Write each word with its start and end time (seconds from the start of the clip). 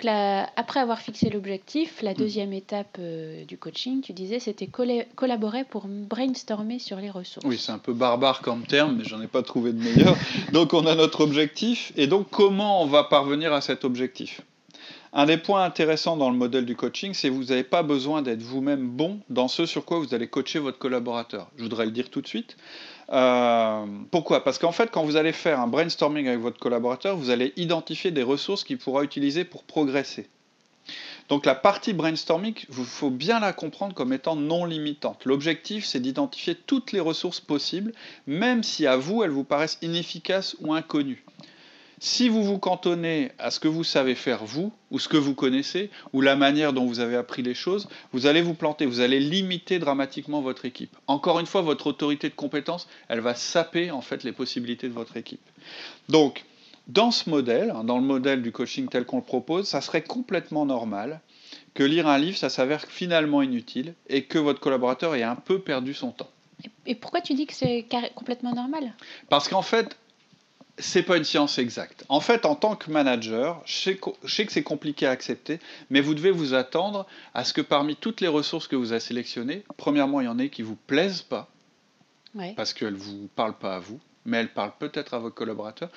Donc 0.00 0.04
là, 0.04 0.48
après 0.56 0.80
avoir 0.80 1.00
fixé 1.00 1.28
l'objectif, 1.28 2.00
la 2.00 2.14
deuxième 2.14 2.54
étape 2.54 2.96
euh, 2.98 3.44
du 3.44 3.58
coaching, 3.58 4.00
tu 4.00 4.14
disais, 4.14 4.38
c'était 4.38 4.66
collaborer 4.66 5.64
pour 5.64 5.86
brainstormer 5.88 6.78
sur 6.78 6.96
les 6.96 7.10
ressources. 7.10 7.44
Oui, 7.44 7.58
c'est 7.58 7.72
un 7.72 7.78
peu 7.78 7.92
barbare 7.92 8.40
comme 8.40 8.62
terme, 8.62 8.96
mais 8.96 9.04
j'en 9.04 9.20
ai 9.20 9.26
pas 9.26 9.42
trouvé 9.42 9.74
de 9.74 9.82
meilleur. 9.82 10.16
donc 10.52 10.72
on 10.72 10.86
a 10.86 10.94
notre 10.94 11.20
objectif, 11.20 11.92
et 11.96 12.06
donc 12.06 12.30
comment 12.30 12.82
on 12.82 12.86
va 12.86 13.04
parvenir 13.04 13.52
à 13.52 13.60
cet 13.60 13.84
objectif? 13.84 14.40
Un 15.12 15.26
des 15.26 15.36
points 15.36 15.64
intéressants 15.64 16.16
dans 16.16 16.30
le 16.30 16.36
modèle 16.36 16.64
du 16.64 16.76
coaching, 16.76 17.14
c'est 17.14 17.28
que 17.28 17.34
vous 17.34 17.44
n'avez 17.44 17.64
pas 17.64 17.82
besoin 17.82 18.22
d'être 18.22 18.42
vous-même 18.42 18.88
bon 18.88 19.20
dans 19.28 19.48
ce 19.48 19.66
sur 19.66 19.84
quoi 19.84 19.98
vous 19.98 20.14
allez 20.14 20.28
coacher 20.28 20.60
votre 20.60 20.78
collaborateur. 20.78 21.50
Je 21.56 21.64
voudrais 21.64 21.84
le 21.84 21.90
dire 21.90 22.10
tout 22.10 22.20
de 22.20 22.28
suite. 22.28 22.56
Euh, 23.12 23.86
pourquoi? 24.12 24.44
Parce 24.44 24.58
qu'en 24.58 24.70
fait, 24.70 24.90
quand 24.92 25.02
vous 25.02 25.16
allez 25.16 25.32
faire 25.32 25.58
un 25.58 25.66
brainstorming 25.66 26.28
avec 26.28 26.40
votre 26.40 26.60
collaborateur, 26.60 27.16
vous 27.16 27.30
allez 27.30 27.52
identifier 27.56 28.12
des 28.12 28.22
ressources 28.22 28.62
qu'il 28.62 28.78
pourra 28.78 29.02
utiliser 29.02 29.44
pour 29.44 29.64
progresser. 29.64 30.28
Donc 31.28 31.46
la 31.46 31.54
partie 31.54 31.92
brainstorming, 31.92 32.54
il 32.68 32.74
faut 32.74 33.10
bien 33.10 33.40
la 33.40 33.52
comprendre 33.52 33.94
comme 33.94 34.12
étant 34.12 34.36
non 34.36 34.64
limitante. 34.64 35.24
L'objectif, 35.24 35.84
c'est 35.84 36.00
d'identifier 36.00 36.54
toutes 36.54 36.92
les 36.92 37.00
ressources 37.00 37.40
possibles, 37.40 37.92
même 38.26 38.62
si 38.62 38.86
à 38.86 38.96
vous, 38.96 39.22
elles 39.22 39.30
vous 39.30 39.44
paraissent 39.44 39.78
inefficaces 39.82 40.56
ou 40.60 40.72
inconnues. 40.72 41.24
Si 42.02 42.30
vous 42.30 42.42
vous 42.42 42.58
cantonnez 42.58 43.30
à 43.38 43.50
ce 43.50 43.60
que 43.60 43.68
vous 43.68 43.84
savez 43.84 44.14
faire 44.14 44.42
vous, 44.46 44.72
ou 44.90 44.98
ce 44.98 45.06
que 45.06 45.18
vous 45.18 45.34
connaissez, 45.34 45.90
ou 46.14 46.22
la 46.22 46.34
manière 46.34 46.72
dont 46.72 46.86
vous 46.86 46.98
avez 46.98 47.14
appris 47.14 47.42
les 47.42 47.52
choses, 47.52 47.88
vous 48.14 48.24
allez 48.24 48.40
vous 48.40 48.54
planter, 48.54 48.86
vous 48.86 49.00
allez 49.00 49.20
limiter 49.20 49.78
dramatiquement 49.78 50.40
votre 50.40 50.64
équipe. 50.64 50.96
Encore 51.06 51.40
une 51.40 51.46
fois, 51.46 51.60
votre 51.60 51.88
autorité 51.88 52.30
de 52.30 52.34
compétence, 52.34 52.88
elle 53.08 53.20
va 53.20 53.34
saper 53.34 53.90
en 53.90 54.00
fait 54.00 54.24
les 54.24 54.32
possibilités 54.32 54.88
de 54.88 54.94
votre 54.94 55.18
équipe. 55.18 55.42
Donc, 56.08 56.46
dans 56.88 57.10
ce 57.10 57.28
modèle, 57.28 57.70
hein, 57.70 57.84
dans 57.84 57.98
le 57.98 58.04
modèle 58.04 58.40
du 58.40 58.50
coaching 58.50 58.88
tel 58.88 59.04
qu'on 59.04 59.18
le 59.18 59.22
propose, 59.22 59.68
ça 59.68 59.82
serait 59.82 60.02
complètement 60.02 60.64
normal 60.64 61.20
que 61.74 61.84
lire 61.84 62.08
un 62.08 62.16
livre, 62.16 62.38
ça 62.38 62.48
s'avère 62.48 62.80
finalement 62.80 63.42
inutile 63.42 63.92
et 64.08 64.24
que 64.24 64.38
votre 64.38 64.60
collaborateur 64.60 65.14
ait 65.16 65.22
un 65.22 65.36
peu 65.36 65.58
perdu 65.58 65.92
son 65.92 66.12
temps. 66.12 66.30
Et 66.86 66.94
pourquoi 66.94 67.20
tu 67.20 67.34
dis 67.34 67.46
que 67.46 67.54
c'est 67.54 67.86
complètement 68.14 68.54
normal? 68.54 68.94
Parce 69.28 69.48
qu'en 69.48 69.62
fait, 69.62 69.98
c'est 70.80 71.02
pas 71.02 71.16
une 71.16 71.24
science 71.24 71.58
exacte. 71.58 72.04
En 72.08 72.20
fait, 72.20 72.44
en 72.46 72.54
tant 72.54 72.76
que 72.76 72.90
manager, 72.90 73.62
je 73.64 73.72
sais, 73.72 73.96
que 73.96 74.52
c'est 74.52 74.62
compliqué 74.62 75.06
à 75.06 75.10
accepter, 75.10 75.60
mais 75.90 76.00
vous 76.00 76.14
devez 76.14 76.30
vous 76.30 76.54
attendre 76.54 77.06
à 77.34 77.44
ce 77.44 77.52
que 77.52 77.60
parmi 77.60 77.96
toutes 77.96 78.20
les 78.20 78.28
ressources 78.28 78.66
que 78.66 78.76
vous 78.76 78.92
avez 78.92 79.00
sélectionnées, 79.00 79.64
premièrement, 79.76 80.20
il 80.20 80.24
y 80.24 80.28
en 80.28 80.38
ait 80.38 80.48
qui 80.48 80.62
vous 80.62 80.76
plaisent 80.86 81.22
pas, 81.22 81.48
parce 82.56 82.72
qu'elles 82.72 82.94
vous 82.94 83.28
parlent 83.34 83.58
pas 83.58 83.76
à 83.76 83.78
vous, 83.78 84.00
mais 84.24 84.38
elles 84.38 84.52
parlent 84.52 84.74
peut-être 84.78 85.14
à 85.14 85.18
vos 85.18 85.30
collaborateurs. 85.30 85.90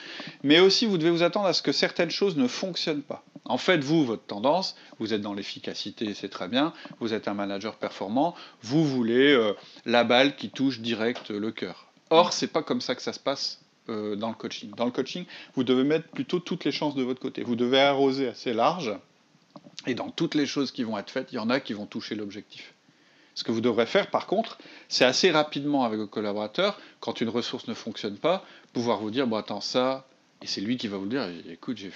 Mais 0.44 0.60
aussi, 0.60 0.86
vous 0.86 0.98
devez 0.98 1.12
vous 1.12 1.24
attendre 1.24 1.46
à 1.46 1.54
ce 1.54 1.62
que 1.62 1.72
certaines 1.72 2.12
choses 2.12 2.38
ne 2.38 2.48
fonctionnent 2.48 3.04
pas. 3.04 3.24
En 3.46 3.58
fait, 3.58 3.84
vous, 3.84 4.06
votre 4.06 4.24
tendance, 4.24 4.76
vous 5.00 5.14
êtes 5.14 5.22
dans 5.22 5.34
l'efficacité, 5.34 6.14
c'est 6.14 6.30
très 6.30 6.48
bien. 6.48 6.74
Vous 7.00 7.14
êtes 7.14 7.28
un 7.28 7.34
manager 7.34 7.76
performant. 7.76 8.36
Vous 8.62 8.86
voulez 8.86 9.34
euh, 9.34 9.54
la 9.86 10.04
balle 10.06 10.36
qui 10.36 10.50
touche 10.50 10.80
direct 10.80 11.30
le 11.30 11.52
cœur. 11.52 11.88
Or, 12.10 12.32
c'est 12.32 12.48
pas 12.48 12.64
comme 12.64 12.80
ça 12.80 12.96
que 12.96 13.02
ça 13.02 13.12
se 13.12 13.20
passe 13.20 13.63
euh, 13.90 14.16
dans 14.16 14.30
le 14.30 14.36
coaching. 14.36 14.72
Dans 14.76 14.86
le 14.86 14.92
coaching, 14.92 15.26
vous 15.56 15.64
devez 15.64 15.84
mettre 15.84 16.08
plutôt 16.10 16.40
toutes 16.40 16.66
les 16.66 16.72
chances 16.72 16.96
de 16.96 17.04
votre 17.04 17.20
côté. 17.20 17.44
Vous 17.44 17.56
devez 17.56 17.80
arroser 17.80 18.28
assez 18.28 18.54
large, 18.54 18.94
et 19.86 19.96
dans 19.96 20.10
toutes 20.10 20.36
les 20.36 20.46
choses 20.46 20.72
qui 20.72 20.84
vont 20.84 20.98
être 20.98 21.10
faites, 21.10 21.32
il 21.32 21.36
y 21.36 21.40
en 21.40 21.50
a 21.50 21.60
qui 21.60 21.74
vont 21.74 21.86
toucher 21.86 22.16
l'objectif. 22.16 22.74
Ce 23.36 23.44
que 23.44 23.52
vous 23.52 23.62
devrez 23.62 23.86
faire, 23.86 24.10
par 24.10 24.28
contre, 24.28 24.58
c'est 24.90 25.06
assez 25.06 25.32
rapidement 25.32 25.84
avec 25.84 26.00
vos 26.00 26.08
collaborateurs, 26.08 26.80
quand 27.00 27.20
une 27.20 27.30
ressource 27.30 27.68
ne 27.68 27.74
fonctionne 27.74 28.18
pas, 28.18 28.46
pouvoir 28.74 29.00
vous 29.00 29.12
dire, 29.12 29.28
bon 29.28 29.38
attends, 29.38 29.62
ça, 29.62 30.08
et 30.42 30.48
c'est 30.48 30.62
lui 30.62 30.78
qui 30.78 30.88
va 30.88 30.98
vous 30.98 31.06
le 31.06 31.10
dire, 31.10 31.28
écoute, 31.50 31.78
j'ai 31.78 31.92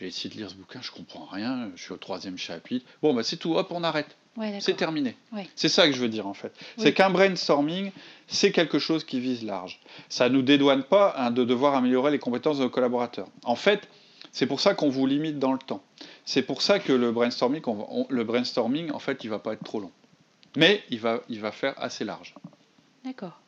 essayé 0.00 0.30
de 0.30 0.38
lire 0.38 0.50
ce 0.50 0.54
bouquin, 0.54 0.80
je 0.80 0.92
comprends 0.92 1.26
rien, 1.26 1.70
je 1.74 1.82
suis 1.82 1.92
au 1.92 1.96
troisième 1.96 2.38
chapitre, 2.38 2.86
bon, 3.02 3.12
bah 3.12 3.24
c'est 3.24 3.36
tout, 3.36 3.56
hop, 3.56 3.68
on 3.70 3.82
arrête 3.82 4.16
c'est 4.60 4.76
terminé. 4.76 5.16
C'est 5.54 5.68
ça 5.68 5.86
que 5.86 5.94
je 5.94 6.00
veux 6.00 6.08
dire 6.08 6.26
en 6.26 6.34
fait. 6.34 6.52
C'est 6.76 6.92
qu'un 6.92 7.10
brainstorming, 7.10 7.90
c'est 8.26 8.52
quelque 8.52 8.78
chose 8.78 9.04
qui 9.04 9.20
vise 9.20 9.44
large. 9.44 9.80
Ça 10.08 10.28
ne 10.28 10.34
nous 10.34 10.42
dédouane 10.42 10.84
pas 10.84 11.14
hein, 11.16 11.30
de 11.30 11.44
devoir 11.44 11.74
améliorer 11.74 12.10
les 12.10 12.18
compétences 12.18 12.58
de 12.58 12.64
nos 12.64 12.70
collaborateurs. 12.70 13.28
En 13.44 13.56
fait, 13.56 13.88
c'est 14.32 14.46
pour 14.46 14.60
ça 14.60 14.74
qu'on 14.74 14.88
vous 14.88 15.06
limite 15.06 15.38
dans 15.38 15.52
le 15.52 15.58
temps. 15.58 15.82
C'est 16.24 16.42
pour 16.42 16.62
ça 16.62 16.78
que 16.78 16.92
le 16.92 17.10
brainstorming, 17.10 17.62
le 18.08 18.24
brainstorming, 18.24 18.90
en 18.92 18.98
fait, 18.98 19.24
il 19.24 19.30
va 19.30 19.38
pas 19.38 19.54
être 19.54 19.64
trop 19.64 19.80
long. 19.80 19.90
Mais 20.56 20.82
il 20.90 21.00
va, 21.00 21.20
il 21.28 21.40
va 21.40 21.52
faire 21.52 21.74
assez 21.78 22.04
large. 22.04 22.34
D'accord. 23.04 23.40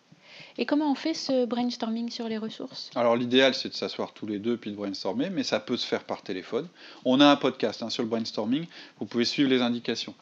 Et 0.59 0.67
comment 0.67 0.91
on 0.91 0.95
fait 0.95 1.15
ce 1.15 1.45
brainstorming 1.45 2.11
sur 2.11 2.29
les 2.29 2.39
ressources? 2.39 2.91
Alors 2.95 3.17
l'idéal 3.17 3.55
c'est 3.55 3.69
de 3.69 3.75
s'asseoir 3.75 4.13
tous 4.13 4.27
les 4.27 4.39
deux 4.39 4.57
puis 4.57 4.71
de 4.71 4.77
brainstormer, 4.77 5.31
mais 5.31 5.43
ça 5.43 5.61
peut 5.61 5.77
se 5.77 5.87
faire 5.87 6.05
par 6.05 6.23
téléphone. 6.23 6.69
On 7.05 7.21
a 7.21 7.27
un 7.27 7.37
podcast 7.37 7.83
hein, 7.83 7.91
sur 7.91 8.03
le 8.03 8.09
brainstorming, 8.09 8.67
vous 8.99 9.07
pouvez 9.07 9.25
suivre 9.25 9.49
les 9.49 9.63
indications. 9.63 10.15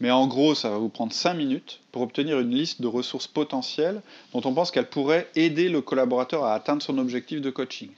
Mais 0.00 0.10
en 0.10 0.26
gros, 0.26 0.54
ça 0.54 0.68
va 0.68 0.78
vous 0.78 0.88
prendre 0.88 1.12
5 1.12 1.34
minutes 1.34 1.80
pour 1.92 2.02
obtenir 2.02 2.40
une 2.40 2.54
liste 2.54 2.82
de 2.82 2.86
ressources 2.86 3.26
potentielles 3.26 4.02
dont 4.32 4.42
on 4.44 4.52
pense 4.52 4.70
qu'elles 4.70 4.88
pourraient 4.88 5.28
aider 5.36 5.68
le 5.68 5.80
collaborateur 5.80 6.44
à 6.44 6.54
atteindre 6.54 6.82
son 6.82 6.98
objectif 6.98 7.40
de 7.40 7.50
coaching. 7.50 7.90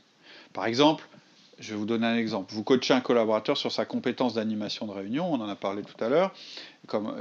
Par 0.53 0.67
exemple, 0.67 1.09
je 1.59 1.73
vais 1.73 1.79
vous 1.79 1.87
donner 1.87 2.07
un 2.07 2.17
exemple. 2.17 2.53
Vous 2.53 2.63
coachez 2.63 2.95
un 2.95 3.01
collaborateur 3.01 3.57
sur 3.57 3.73
sa 3.73 3.85
compétence 3.85 4.35
d'animation 4.35 4.87
de 4.87 4.93
réunion, 4.93 5.33
on 5.33 5.41
en 5.41 5.49
a 5.49 5.57
parlé 5.57 5.83
tout 5.83 6.03
à 6.05 6.09
l'heure, 6.09 6.35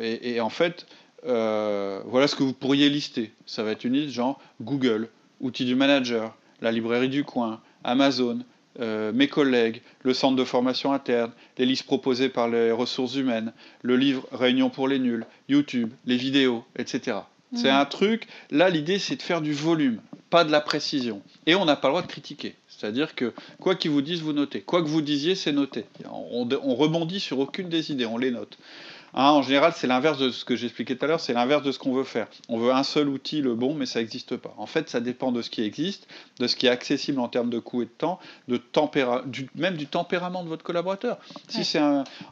et, 0.02 0.42
en 0.42 0.50
fait, 0.50 0.86
euh, 1.26 2.02
voilà 2.06 2.28
ce 2.28 2.36
que 2.36 2.44
vous 2.44 2.54
pourriez 2.54 2.90
lister. 2.90 3.32
Ça 3.46 3.64
va 3.64 3.72
être 3.72 3.86
une 3.86 3.94
liste 3.94 4.14
genre 4.14 4.40
Google, 4.62 5.10
outils 5.40 5.66
du 5.66 5.76
manager, 5.76 6.36
la 6.62 6.72
librairie 6.72 7.10
du 7.10 7.24
coin, 7.24 7.62
Amazon, 7.84 8.40
euh, 8.80 9.12
mes 9.12 9.28
collègues, 9.28 9.82
le 10.04 10.14
centre 10.14 10.36
de 10.36 10.44
formation 10.44 10.94
interne, 10.94 11.32
les 11.58 11.66
listes 11.66 11.86
proposées 11.86 12.30
par 12.30 12.50
les 12.50 12.72
ressources 12.72 13.16
humaines, 13.16 13.54
le 13.82 13.96
livre 13.96 14.28
Réunion 14.32 14.70
pour 14.70 14.88
les 14.88 15.00
nuls, 15.00 15.26
YouTube, 15.50 15.92
les 16.06 16.18
vidéos, 16.18 16.64
etc. 16.78 17.18
C'est 17.56 17.70
un 17.70 17.86
truc, 17.86 18.26
là 18.50 18.72
l'idée 18.72 18.98
c'est 18.98 19.16
de 19.16 19.22
faire 19.22 19.40
du 19.40 19.54
volume, 19.54 20.02
pas 20.32 20.44
de 20.44 20.52
la 20.52 20.60
précision. 20.60 21.22
Et 21.46 21.54
on 21.54 21.66
n'a 21.66 21.76
pas 21.76 21.90
le 21.90 21.92
droit 21.92 22.02
de 22.02 22.08
critiquer. 22.08 22.56
C'est-à-dire 22.68 23.14
que 23.14 23.32
quoi 23.60 23.76
qu'ils 23.76 23.92
vous 23.92 24.02
disent, 24.02 24.22
vous 24.22 24.34
notez. 24.34 24.62
Quoi 24.62 24.82
que 24.82 24.88
vous 24.88 25.04
disiez, 25.04 25.36
c'est 25.36 25.52
noté. 25.52 25.86
On, 26.12 26.50
on 26.64 26.76
rebondit 26.76 27.20
sur 27.20 27.38
aucune 27.38 27.70
des 27.70 27.92
idées, 27.92 28.08
on 28.08 28.18
les 28.18 28.32
note. 28.32 28.58
Hein, 29.16 29.30
en 29.30 29.42
général, 29.44 29.74
c'est 29.76 29.88
l'inverse 29.88 30.18
de 30.18 30.32
ce 30.32 30.44
que 30.44 30.56
j'expliquais 30.56 30.96
tout 30.96 31.06
à 31.06 31.08
l'heure, 31.08 31.20
c'est 31.20 31.34
l'inverse 31.34 31.64
de 31.64 31.72
ce 31.72 31.80
qu'on 31.80 31.94
veut 31.94 32.04
faire. 32.04 32.28
On 32.50 32.58
veut 32.58 32.72
un 32.72 32.84
seul 32.84 33.08
outil, 33.10 33.42
le 33.42 33.54
bon, 33.54 33.76
mais 33.76 33.86
ça 33.86 34.00
n'existe 34.00 34.38
pas. 34.38 34.54
En 34.58 34.66
fait, 34.66 34.90
ça 34.90 35.00
dépend 35.00 35.32
de 35.32 35.42
ce 35.42 35.50
qui 35.50 35.62
existe, 35.62 36.08
de 36.40 36.48
ce 36.48 36.56
qui 36.56 36.66
est 36.66 36.70
accessible 36.70 37.20
en 37.20 37.28
termes 37.28 37.50
de 37.50 37.60
coût 37.60 37.84
et 37.84 37.86
de 37.86 37.92
temps, 37.92 38.20
de 38.48 38.60
même 39.56 39.78
du 39.78 39.88
tempérament 39.88 40.44
de 40.44 40.50
votre 40.50 40.64
collaborateur. 40.64 41.18
Si 41.48 41.64
c'est 41.64 41.82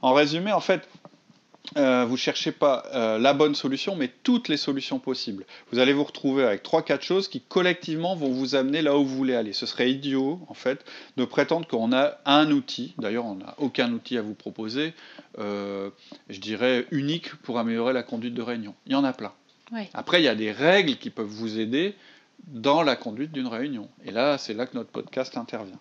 en 0.02 0.14
résumé, 0.14 0.52
en 0.52 0.60
fait, 0.60 0.88
euh, 1.78 2.06
vous 2.06 2.14
ne 2.14 2.18
cherchez 2.18 2.52
pas 2.52 2.84
euh, 2.94 3.18
la 3.18 3.34
bonne 3.34 3.56
solution, 3.56 3.96
mais 3.96 4.10
toutes 4.24 4.50
les 4.50 4.58
solutions 4.58 5.00
possibles. 5.00 5.46
Vous 5.72 5.80
allez 5.80 5.94
vous 5.94 6.04
retrouver 6.04 6.44
avec 6.44 6.64
3-4 6.64 7.02
choses 7.02 7.28
qui 7.28 7.42
collectivement 7.42 8.16
vont 8.16 8.30
vous 8.30 8.56
amener 8.56 8.82
là 8.82 8.98
où 8.98 9.06
vous 9.06 9.16
voulez 9.16 9.36
aller. 9.36 9.54
Ce 9.54 9.66
serait 9.66 9.90
idiot, 9.90 10.40
en 10.50 10.54
fait, 10.54 10.84
de 11.18 11.26
prétendre 11.26 11.68
qu'on 11.68 11.94
a 11.94 12.18
un 12.26 12.52
outil, 12.52 12.94
d'ailleurs 12.98 13.26
on 13.26 13.36
n'a 13.36 13.56
aucun 13.58 13.92
outil 13.94 14.18
à 14.18 14.22
vous 14.22 14.34
proposer, 14.34 14.94
euh, 15.40 15.90
je 16.30 16.40
dirais 16.40 16.86
unique 16.92 17.36
pour 17.36 17.60
améliorer 17.60 17.94
la 17.94 18.04
conduite 18.04 18.34
de 18.34 18.42
réunion. 18.42 18.76
Il 18.86 18.92
y 18.92 18.96
en 18.96 19.04
a 19.04 19.14
plein. 19.14 19.34
Après, 19.94 20.22
il 20.22 20.26
y 20.26 20.28
a 20.28 20.36
des 20.36 20.52
règles 20.52 20.98
qui 20.98 21.10
peuvent 21.10 21.26
vous 21.26 21.58
aider 21.58 21.96
dans 22.48 22.84
la 22.84 22.98
conduite 22.98 23.32
d'une 23.32 23.48
réunion. 23.48 23.88
Et 24.04 24.12
là, 24.12 24.38
c'est 24.38 24.54
là 24.54 24.66
que 24.66 24.76
notre 24.76 24.90
podcast 24.90 25.38
intervient. 25.38 25.80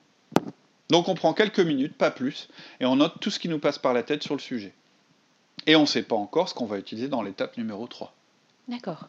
Donc 0.90 1.08
on 1.08 1.14
prend 1.14 1.32
quelques 1.32 1.60
minutes, 1.60 1.94
pas 1.96 2.10
plus, 2.10 2.48
et 2.80 2.84
on 2.84 2.96
note 2.96 3.14
tout 3.20 3.30
ce 3.30 3.38
qui 3.38 3.48
nous 3.48 3.58
passe 3.58 3.78
par 3.78 3.94
la 3.94 4.02
tête 4.02 4.22
sur 4.22 4.34
le 4.34 4.40
sujet. 4.40 4.72
Et 5.66 5.76
on 5.76 5.82
ne 5.82 5.86
sait 5.86 6.02
pas 6.02 6.16
encore 6.16 6.48
ce 6.48 6.54
qu'on 6.54 6.66
va 6.66 6.78
utiliser 6.78 7.08
dans 7.08 7.22
l'étape 7.22 7.56
numéro 7.56 7.86
3. 7.86 8.12
D'accord. 8.68 9.08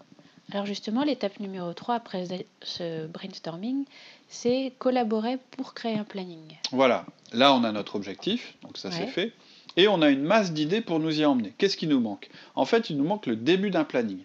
Alors 0.51 0.65
justement, 0.65 1.03
l'étape 1.03 1.39
numéro 1.39 1.71
3 1.73 1.95
après 1.95 2.25
ce 2.61 3.07
brainstorming, 3.07 3.85
c'est 4.27 4.73
collaborer 4.79 5.37
pour 5.51 5.73
créer 5.73 5.97
un 5.97 6.03
planning. 6.03 6.57
Voilà, 6.71 7.05
là 7.31 7.53
on 7.53 7.63
a 7.63 7.71
notre 7.71 7.95
objectif, 7.95 8.57
donc 8.63 8.77
ça 8.77 8.91
c'est 8.91 9.07
fait, 9.07 9.31
et 9.77 9.87
on 9.87 10.01
a 10.01 10.09
une 10.09 10.23
masse 10.23 10.51
d'idées 10.51 10.81
pour 10.81 10.99
nous 10.99 11.21
y 11.21 11.25
emmener. 11.25 11.53
Qu'est-ce 11.57 11.77
qui 11.77 11.87
nous 11.87 12.01
manque? 12.01 12.29
En 12.55 12.65
fait, 12.65 12.89
il 12.89 12.97
nous 12.97 13.05
manque 13.05 13.27
le 13.27 13.37
début 13.37 13.69
d'un 13.69 13.85
planning. 13.85 14.23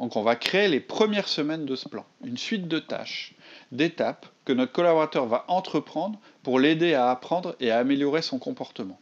Donc 0.00 0.16
on 0.16 0.22
va 0.22 0.34
créer 0.34 0.66
les 0.66 0.80
premières 0.80 1.28
semaines 1.28 1.66
de 1.66 1.76
ce 1.76 1.88
plan, 1.88 2.04
une 2.24 2.38
suite 2.38 2.66
de 2.66 2.78
tâches, 2.78 3.34
d'étapes 3.70 4.26
que 4.44 4.52
notre 4.52 4.72
collaborateur 4.72 5.26
va 5.26 5.44
entreprendre 5.46 6.18
pour 6.42 6.58
l'aider 6.58 6.94
à 6.94 7.10
apprendre 7.10 7.54
et 7.60 7.70
à 7.70 7.78
améliorer 7.78 8.22
son 8.22 8.38
comportement. 8.38 8.98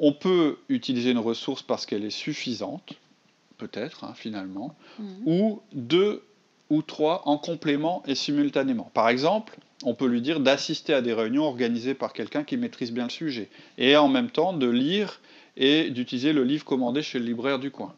On 0.00 0.12
peut 0.12 0.56
utiliser 0.68 1.10
une 1.10 1.18
ressource 1.18 1.62
parce 1.62 1.86
qu'elle 1.86 2.04
est 2.04 2.10
suffisante, 2.10 2.94
peut-être 3.58 4.04
hein, 4.04 4.14
finalement, 4.16 4.74
Mhm. 4.98 5.22
ou 5.26 5.60
deux 5.72 6.22
ou 6.70 6.82
trois 6.82 7.22
en 7.28 7.36
complément 7.36 8.02
et 8.06 8.14
simultanément. 8.14 8.90
Par 8.94 9.08
exemple, 9.08 9.58
on 9.82 9.94
peut 9.94 10.06
lui 10.06 10.20
dire 10.22 10.40
d'assister 10.40 10.94
à 10.94 11.02
des 11.02 11.12
réunions 11.12 11.44
organisées 11.44 11.94
par 11.94 12.12
quelqu'un 12.12 12.44
qui 12.44 12.56
maîtrise 12.56 12.92
bien 12.92 13.04
le 13.04 13.10
sujet, 13.10 13.48
et 13.76 13.96
en 13.96 14.08
même 14.08 14.30
temps 14.30 14.52
de 14.52 14.68
lire 14.68 15.20
et 15.56 15.90
d'utiliser 15.90 16.32
le 16.32 16.44
livre 16.44 16.64
commandé 16.64 17.02
chez 17.02 17.18
le 17.18 17.24
libraire 17.26 17.58
du 17.58 17.70
coin. 17.70 17.94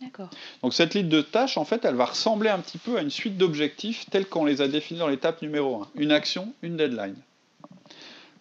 D'accord. 0.00 0.28
Donc 0.62 0.74
cette 0.74 0.92
liste 0.94 1.08
de 1.08 1.22
tâches, 1.22 1.56
en 1.56 1.64
fait, 1.64 1.84
elle 1.86 1.94
va 1.94 2.04
ressembler 2.04 2.50
un 2.50 2.58
petit 2.58 2.76
peu 2.78 2.98
à 2.98 3.02
une 3.02 3.10
suite 3.10 3.38
d'objectifs 3.38 4.04
tels 4.10 4.26
qu'on 4.26 4.44
les 4.44 4.60
a 4.60 4.68
définis 4.68 5.00
dans 5.00 5.08
l'étape 5.08 5.40
numéro 5.40 5.82
1. 5.82 5.88
Une 5.96 6.12
action, 6.12 6.52
une 6.62 6.76
deadline. 6.76 7.16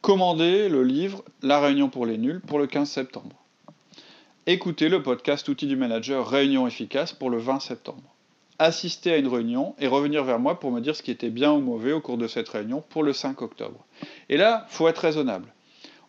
Commander 0.05 0.69
le 0.69 0.83
livre 0.83 1.23
La 1.41 1.59
réunion 1.59 1.89
pour 1.89 2.05
les 2.05 2.19
nuls 2.19 2.39
pour 2.39 2.59
le 2.59 2.67
15 2.67 2.87
septembre. 2.87 3.35
Écouter 4.45 4.87
le 4.87 5.01
podcast 5.01 5.49
Outils 5.49 5.65
du 5.65 5.75
manager 5.75 6.29
Réunion 6.29 6.67
efficace 6.67 7.11
pour 7.11 7.31
le 7.31 7.39
20 7.39 7.59
septembre. 7.59 8.03
Assister 8.59 9.13
à 9.13 9.17
une 9.17 9.27
réunion 9.27 9.73
et 9.79 9.87
revenir 9.87 10.23
vers 10.23 10.37
moi 10.37 10.59
pour 10.59 10.69
me 10.69 10.79
dire 10.79 10.95
ce 10.95 11.01
qui 11.01 11.09
était 11.09 11.31
bien 11.31 11.53
ou 11.53 11.59
mauvais 11.59 11.91
au 11.91 12.01
cours 12.01 12.19
de 12.19 12.27
cette 12.27 12.49
réunion 12.49 12.83
pour 12.87 13.01
le 13.01 13.13
5 13.13 13.41
octobre. 13.41 13.83
Et 14.29 14.37
là, 14.37 14.67
faut 14.69 14.87
être 14.87 14.99
raisonnable. 14.99 15.51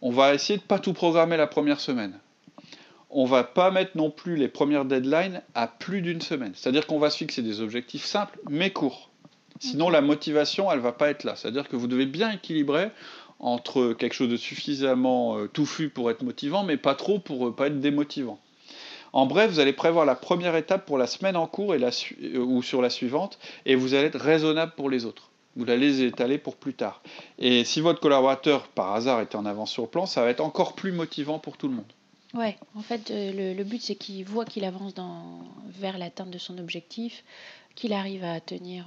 On 0.03 0.11
va 0.11 0.35
essayer 0.35 0.59
de 0.59 0.63
pas 0.63 0.79
tout 0.79 0.93
programmer 0.93 1.39
la 1.39 1.47
première 1.47 1.81
semaine 1.81 2.19
on 3.09 3.25
va 3.25 3.45
pas 3.45 3.71
mettre 3.71 3.93
non 3.97 4.11
plus 4.11 4.37
les 4.37 4.49
premières 4.49 4.85
deadlines 4.85 5.41
à 5.55 5.69
plus 5.69 6.03
d'une 6.03 6.21
semaine. 6.21 6.53
C'est-à-dire 6.55 6.87
qu'on 6.87 6.99
va 6.99 7.09
se 7.09 7.17
fixer 7.17 7.41
des 7.41 7.63
objectifs 7.63 8.05
simples 8.05 8.39
mais 8.51 8.73
courts. 8.73 9.11
Sinon, 9.59 9.89
la 9.89 10.03
motivation, 10.03 10.71
elle 10.71 10.81
va 10.81 10.93
pas 10.93 11.09
être 11.09 11.25
là. 11.25 11.35
C'est-à-dire 11.37 11.69
que 11.69 11.77
vous 11.77 11.87
devez 11.87 12.07
bien 12.07 12.31
équilibrer 12.31 12.91
entre 13.39 13.93
quelque 13.93 14.15
chose 14.15 14.29
de 14.29 14.37
suffisamment 14.37 15.39
euh, 15.39 15.49
touffu 15.49 15.89
pour 15.89 16.11
être 16.11 16.23
motivant, 16.23 16.63
mais 16.63 16.77
pas 16.77 16.95
trop 16.95 17.19
pour 17.19 17.49
euh, 17.49 17.55
pas 17.55 17.67
être 17.69 17.81
démotivant. 17.81 18.39
En 19.13 19.27
bref, 19.27 19.51
vous 19.51 19.61
allez 19.61 19.73
prévoir 19.73 20.05
la 20.05 20.15
première 20.15 20.57
étape 20.57 20.85
pour 20.85 20.99
la 20.99 21.07
semaine 21.07 21.37
en 21.37 21.47
cours 21.47 21.75
et 21.75 21.79
la 21.79 21.91
euh, 22.23 22.39
ou 22.39 22.63
sur 22.63 22.83
la 22.83 22.91
suivante, 22.91 23.39
et 23.65 23.75
vous 23.75 23.95
allez 23.95 24.09
être 24.09 24.21
raisonnable 24.21 24.73
pour 24.77 24.91
les 24.91 25.05
autres. 25.05 25.31
Vous 25.57 25.65
allez 25.71 25.89
les 25.89 26.03
étaler 26.03 26.37
pour 26.37 26.57
plus 26.57 26.75
tard. 26.75 27.01
Et 27.39 27.65
si 27.65 27.81
votre 27.81 28.01
collaborateur, 28.01 28.69
par 28.69 28.95
hasard, 28.95 29.21
est 29.21 29.35
en 29.35 29.47
avance 29.47 29.71
sur 29.71 29.85
le 29.85 29.89
plan, 29.89 30.05
ça 30.05 30.23
va 30.23 30.29
être 30.29 30.43
encore 30.43 30.75
plus 30.75 30.93
motivant 30.93 31.39
pour 31.39 31.57
tout 31.57 31.69
le 31.69 31.75
monde. 31.75 31.93
Ouais, 32.35 32.59
en 32.75 32.83
fait, 32.83 33.11
euh, 33.11 33.55
le, 33.55 33.65
but 33.65 33.81
c'est 33.81 33.95
qu'il 33.95 34.25
voit 34.27 34.45
qu'il 34.45 34.65
avance 34.65 34.93
vers 35.67 35.97
l'atteinte 35.97 36.31
de 36.31 36.39
son 36.39 36.59
objectif, 36.59 37.25
qu'il 37.75 37.95
arrive 37.95 38.25
à 38.25 38.41
tenir 38.41 38.87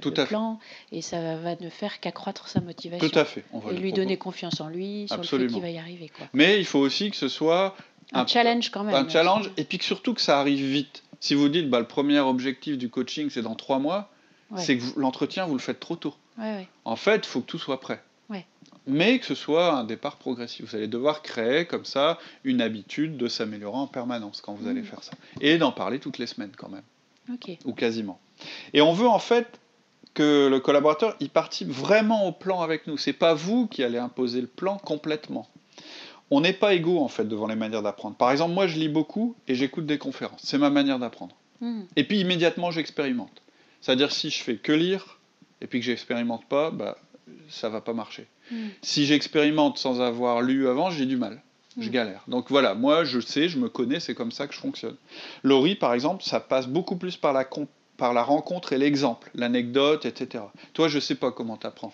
Tout 0.00 0.10
le 0.10 0.20
à 0.20 0.24
fait. 0.24 0.28
plan, 0.28 0.58
et 0.92 1.02
ça 1.02 1.36
va, 1.36 1.56
ne 1.56 1.68
faire 1.70 2.00
qu'accroître 2.00 2.48
sa 2.48 2.60
motivation. 2.60 3.08
Tout 3.08 3.18
à 3.18 3.24
fait. 3.24 3.44
On 3.52 3.58
va 3.58 3.70
Et 3.70 3.74
le 3.74 3.80
lui 3.80 3.92
donner 3.92 4.16
confiance 4.16 4.60
en 4.60 4.68
lui, 4.68 5.06
sur 5.08 5.16
le 5.16 5.20
Absolument. 5.22 5.48
fait 5.48 5.54
qu'il 5.54 5.62
va 5.62 5.70
y 5.70 5.78
arriver. 5.78 6.08
Quoi. 6.16 6.26
Mais 6.32 6.58
il 6.58 6.64
faut 6.64 6.78
aussi 6.78 7.10
que 7.10 7.16
ce 7.16 7.28
soit 7.28 7.76
Un, 8.12 8.20
Un- 8.22 8.26
challenge 8.26 8.70
quand 8.70 8.84
même. 8.84 8.94
un 8.94 9.08
challenge 9.08 9.50
et 9.56 9.64
puis 9.64 9.78
que 9.78 9.84
surtout 9.84 10.14
que 10.14 10.20
ça 10.22 10.40
arrive 10.40 10.64
vite. 10.64 11.02
Si 11.20 11.34
vous 11.34 11.48
dites 11.48 11.68
bah, 11.68 11.78
le 11.80 11.86
premier 11.86 12.20
objectif 12.20 12.78
du 12.78 12.88
coaching 12.88 13.28
c'est 13.30 13.42
dans 13.42 13.54
trois 13.54 13.78
mois, 13.78 14.10
Ouais. 14.50 14.62
c'est 14.62 14.78
que 14.78 14.84
l'entretien 14.98 15.44
vous 15.46 15.52
le 15.54 15.60
faites 15.60 15.78
trop 15.80 15.96
tôt. 15.96 16.14
Ouais, 16.38 16.44
ouais. 16.44 16.68
En 16.86 16.96
fait, 16.96 17.16
il 17.16 17.26
faut 17.26 17.40
que 17.42 17.46
tout 17.46 17.58
soit 17.58 17.80
prêt. 17.80 18.02
Mais 18.90 19.18
que 19.18 19.26
ce 19.26 19.34
soit 19.34 19.74
un 19.74 19.84
départ 19.84 20.16
progressif. 20.16 20.64
Vous 20.70 20.74
allez 20.74 20.86
devoir 20.88 21.20
créer 21.20 21.66
comme 21.66 21.84
ça 21.84 22.18
une 22.42 22.62
habitude 22.62 23.18
de 23.18 23.28
s'améliorer 23.28 23.76
en 23.76 23.86
permanence 23.86 24.40
quand 24.40 24.54
vous 24.54 24.66
allez 24.66 24.80
Mhm. 24.80 24.86
faire 24.86 25.02
ça. 25.04 25.12
Et 25.42 25.58
d'en 25.58 25.72
parler 25.72 25.98
toutes 25.98 26.16
les 26.16 26.26
semaines 26.26 26.52
quand 26.56 26.70
même, 26.70 26.84
Ok. 27.30 27.58
ou 27.66 27.74
quasiment. 27.74 28.18
Et 28.72 28.80
on 28.80 28.94
veut 28.94 29.06
en 29.06 29.18
fait 29.18 29.60
que 30.14 30.48
le 30.48 30.60
collaborateur 30.60 31.14
il 31.20 31.30
participe 31.30 31.68
vraiment 31.70 32.26
au 32.26 32.32
plan 32.32 32.60
avec 32.60 32.86
nous. 32.86 32.96
C'est 32.98 33.12
pas 33.12 33.34
vous 33.34 33.66
qui 33.66 33.82
allez 33.82 33.98
imposer 33.98 34.40
le 34.40 34.46
plan 34.46 34.76
complètement. 34.78 35.48
On 36.30 36.40
n'est 36.42 36.52
pas 36.52 36.74
égaux 36.74 37.00
en 37.00 37.08
fait 37.08 37.24
devant 37.24 37.46
les 37.46 37.56
manières 37.56 37.82
d'apprendre. 37.82 38.16
Par 38.16 38.30
exemple, 38.30 38.52
moi 38.54 38.66
je 38.66 38.78
lis 38.78 38.88
beaucoup 38.88 39.34
et 39.46 39.54
j'écoute 39.54 39.86
des 39.86 39.98
conférences. 39.98 40.40
C'est 40.42 40.58
ma 40.58 40.70
manière 40.70 40.98
d'apprendre. 40.98 41.34
Mhm. 41.60 41.86
Et 41.96 42.04
puis 42.04 42.20
immédiatement 42.20 42.70
j'expérimente. 42.70 43.42
C'est-à-dire 43.80 44.12
si 44.12 44.30
je 44.30 44.42
fais 44.42 44.56
que 44.56 44.72
lire 44.72 45.18
et 45.60 45.66
puis 45.66 45.80
que 45.80 45.86
j'expérimente 45.86 46.44
pas, 46.46 46.70
bah 46.70 46.98
ça 47.48 47.68
va 47.68 47.80
pas 47.80 47.92
marcher. 47.94 48.26
Mhm. 48.50 48.70
Si 48.82 49.06
j'expérimente 49.06 49.78
sans 49.78 50.00
avoir 50.00 50.42
lu 50.42 50.68
avant, 50.68 50.90
j'ai 50.90 51.06
du 51.06 51.16
mal. 51.16 51.42
Je 51.80 51.88
Mm. 51.88 51.92
galère. 51.92 52.24
Donc 52.26 52.46
voilà, 52.50 52.74
moi 52.74 53.04
je 53.04 53.20
sais, 53.20 53.48
je 53.48 53.56
me 53.58 53.68
connais, 53.68 54.00
c'est 54.00 54.14
comme 54.14 54.32
ça 54.32 54.48
que 54.48 54.54
je 54.54 54.58
fonctionne. 54.58 54.96
Laurie, 55.44 55.76
par 55.76 55.94
exemple, 55.94 56.24
ça 56.24 56.40
passe 56.40 56.66
beaucoup 56.66 56.96
plus 56.96 57.16
par 57.16 57.32
la, 57.32 57.44
com- 57.44 57.66
par 57.98 58.14
la 58.14 58.22
rencontre 58.22 58.72
et 58.72 58.78
l'exemple, 58.78 59.30
l'anecdote, 59.34 60.06
etc. 60.06 60.44
Toi, 60.72 60.88
je 60.88 60.98
sais 61.00 61.16
pas 61.16 61.30
comment 61.32 61.56
t'apprends. 61.58 61.92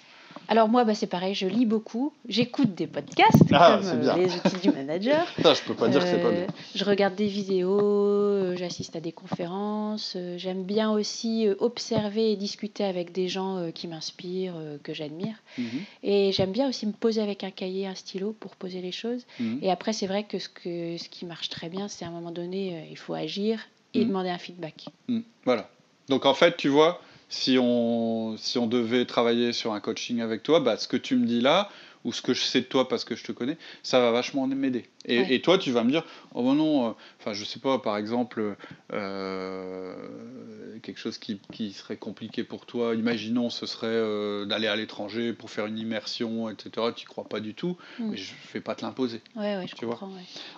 Alors 0.48 0.68
moi, 0.68 0.84
bah, 0.84 0.94
c'est 0.94 1.06
pareil, 1.06 1.34
je 1.34 1.46
lis 1.46 1.64
beaucoup, 1.64 2.12
j'écoute 2.28 2.74
des 2.74 2.86
podcasts 2.86 3.44
Ah, 3.50 3.78
comme 3.80 3.86
euh, 3.88 4.14
les 4.16 4.26
outils 4.36 4.60
du 4.68 4.70
manager. 4.70 5.26
Ça, 5.42 5.54
je 5.54 5.62
peux 5.62 5.72
pas 5.74 5.88
dire 5.88 6.02
que 6.02 6.06
c'est 6.06 6.20
pas 6.20 6.28
Euh, 6.28 6.44
bien. 6.44 6.46
Je 6.74 6.84
regarde 6.84 7.14
des 7.14 7.28
vidéos, 7.28 7.80
euh, 7.80 8.54
j'assiste 8.56 8.94
à 8.94 9.00
des 9.00 9.12
conférences. 9.12 10.12
euh, 10.16 10.36
J'aime 10.36 10.64
bien 10.64 10.90
aussi 10.90 11.46
euh, 11.48 11.54
observer 11.60 12.32
et 12.32 12.36
discuter 12.36 12.84
avec 12.84 13.10
des 13.12 13.26
gens 13.28 13.56
euh, 13.56 13.70
qui 13.70 13.88
m'inspirent, 13.88 14.56
euh, 14.58 14.76
que 14.82 14.92
j'admire. 14.92 15.36
Mhm, 15.56 15.66
Et 16.02 16.32
j'aime 16.32 16.52
bien 16.52 16.68
aussi 16.68 16.86
me 16.86 16.92
poser 16.92 17.22
avec 17.22 17.42
un 17.42 17.50
cahier, 17.50 17.86
un 17.86 17.94
stylo 17.94 18.32
pour 18.38 18.54
poser 18.56 18.82
les 18.82 18.92
choses. 18.92 19.24
mhm. 19.40 19.60
Et 19.62 19.70
après, 19.70 19.94
c'est 19.94 20.06
vrai 20.06 20.24
que 20.24 20.38
ce, 20.38 20.50
que 20.50 20.98
ce 20.98 21.08
qui 21.08 21.24
marche 21.24 21.48
très 21.48 21.70
bien, 21.70 21.88
c'est 21.88 22.04
à 22.04 22.08
un 22.08 22.10
moment 22.12 22.32
donné, 22.32 22.74
euh, 22.74 22.84
il 22.90 22.98
faut 22.98 23.14
agir 23.14 23.60
et 23.94 24.00
Mhm. 24.00 24.08
demander 24.08 24.28
un 24.28 24.38
feedback. 24.38 24.86
Mm, 25.08 25.20
Voilà. 25.46 25.70
Donc 26.08 26.26
en 26.26 26.34
fait, 26.34 26.56
tu 26.56 26.68
vois, 26.68 27.00
si 27.28 27.58
on, 27.60 28.36
si 28.36 28.58
on 28.58 28.66
devait 28.66 29.04
travailler 29.06 29.52
sur 29.52 29.72
un 29.72 29.80
coaching 29.80 30.20
avec 30.20 30.42
toi, 30.42 30.60
bah, 30.60 30.76
ce 30.76 30.88
que 30.88 30.96
tu 30.96 31.16
me 31.16 31.26
dis 31.26 31.40
là, 31.40 31.70
ou 32.04 32.12
ce 32.12 32.20
que 32.22 32.34
je 32.34 32.42
sais 32.42 32.60
de 32.60 32.66
toi 32.66 32.88
parce 32.88 33.04
que 33.04 33.16
je 33.16 33.24
te 33.24 33.32
connais, 33.32 33.56
ça 33.82 33.98
va 34.00 34.10
vachement 34.10 34.46
m'aider. 34.46 34.84
Et, 35.06 35.18
Ouais. 35.20 35.34
et 35.34 35.40
toi, 35.42 35.58
tu 35.58 35.70
vas 35.72 35.84
me 35.84 35.90
dire, 35.90 36.04
oh 36.34 36.42
ben 36.42 36.54
non, 36.54 36.88
euh, 36.88 36.92
enfin 37.20 37.32
je 37.32 37.44
sais 37.44 37.58
pas, 37.60 37.78
par 37.78 37.96
exemple, 37.96 38.56
euh, 38.92 40.78
quelque 40.82 40.98
chose 40.98 41.18
qui, 41.18 41.40
qui 41.52 41.72
serait 41.72 41.96
compliqué 41.96 42.44
pour 42.44 42.66
toi, 42.66 42.94
imaginons 42.94 43.50
ce 43.50 43.66
serait 43.66 43.86
euh, 43.88 44.44
d'aller 44.44 44.66
à 44.66 44.76
l'étranger 44.76 45.32
pour 45.32 45.50
faire 45.50 45.66
une 45.66 45.78
immersion, 45.78 46.48
etc. 46.50 46.88
Tu 46.94 47.06
crois 47.06 47.24
pas 47.24 47.40
du 47.40 47.54
tout, 47.54 47.76
Mm. 47.98 48.10
mais 48.10 48.16
je 48.16 48.32
vais 48.52 48.60
pas 48.60 48.74
te 48.74 48.82
l'imposer. 48.84 49.20
Ouais, 49.36 49.56
ouais, 49.56 49.66
je 49.68 49.74
Tu 49.74 49.86
comprends. 49.86 50.10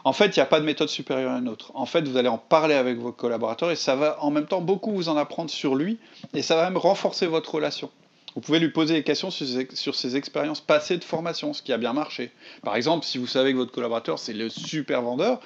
En 0.04 0.12
fait, 0.12 0.36
il 0.36 0.38
n'y 0.38 0.42
a 0.42 0.46
pas 0.46 0.60
de 0.60 0.64
méthode 0.64 0.88
supérieure 0.88 1.32
à 1.32 1.38
une 1.38 1.48
autre. 1.48 1.70
En 1.74 1.86
fait, 1.86 2.06
vous 2.06 2.16
allez 2.16 2.28
en 2.28 2.38
parler 2.38 2.74
avec 2.74 2.98
vos 2.98 3.12
collaborateurs 3.12 3.70
et 3.70 3.76
ça 3.76 3.94
va 3.96 4.22
en 4.22 4.30
même 4.30 4.46
temps 4.46 4.60
beaucoup 4.60 4.92
vous 4.92 5.08
en 5.08 5.16
apprendre 5.16 5.50
sur 5.50 5.74
lui 5.74 5.98
et 6.34 6.42
ça 6.42 6.56
va 6.56 6.64
même 6.64 6.76
renforcer 6.78 7.26
votre 7.26 7.54
relation. 7.54 7.90
Vous 8.36 8.42
pouvez 8.42 8.58
lui 8.58 8.68
poser 8.68 8.94
des 8.94 9.02
questions 9.02 9.30
sur 9.30 9.46
ses, 9.46 9.66
sur 9.74 9.94
ses 9.94 10.14
expériences 10.14 10.60
passées 10.60 10.98
de 10.98 11.04
formation, 11.04 11.54
ce 11.54 11.62
qui 11.62 11.72
a 11.72 11.78
bien 11.78 11.94
marché. 11.94 12.30
Par 12.62 12.76
exemple, 12.76 13.04
si 13.04 13.16
vous 13.16 13.26
savez 13.26 13.52
que 13.52 13.56
votre 13.56 13.72
collaborateur 13.72 14.18
c'est 14.18 14.34
le 14.34 14.50
super 14.50 15.00
vendeur, 15.02 15.40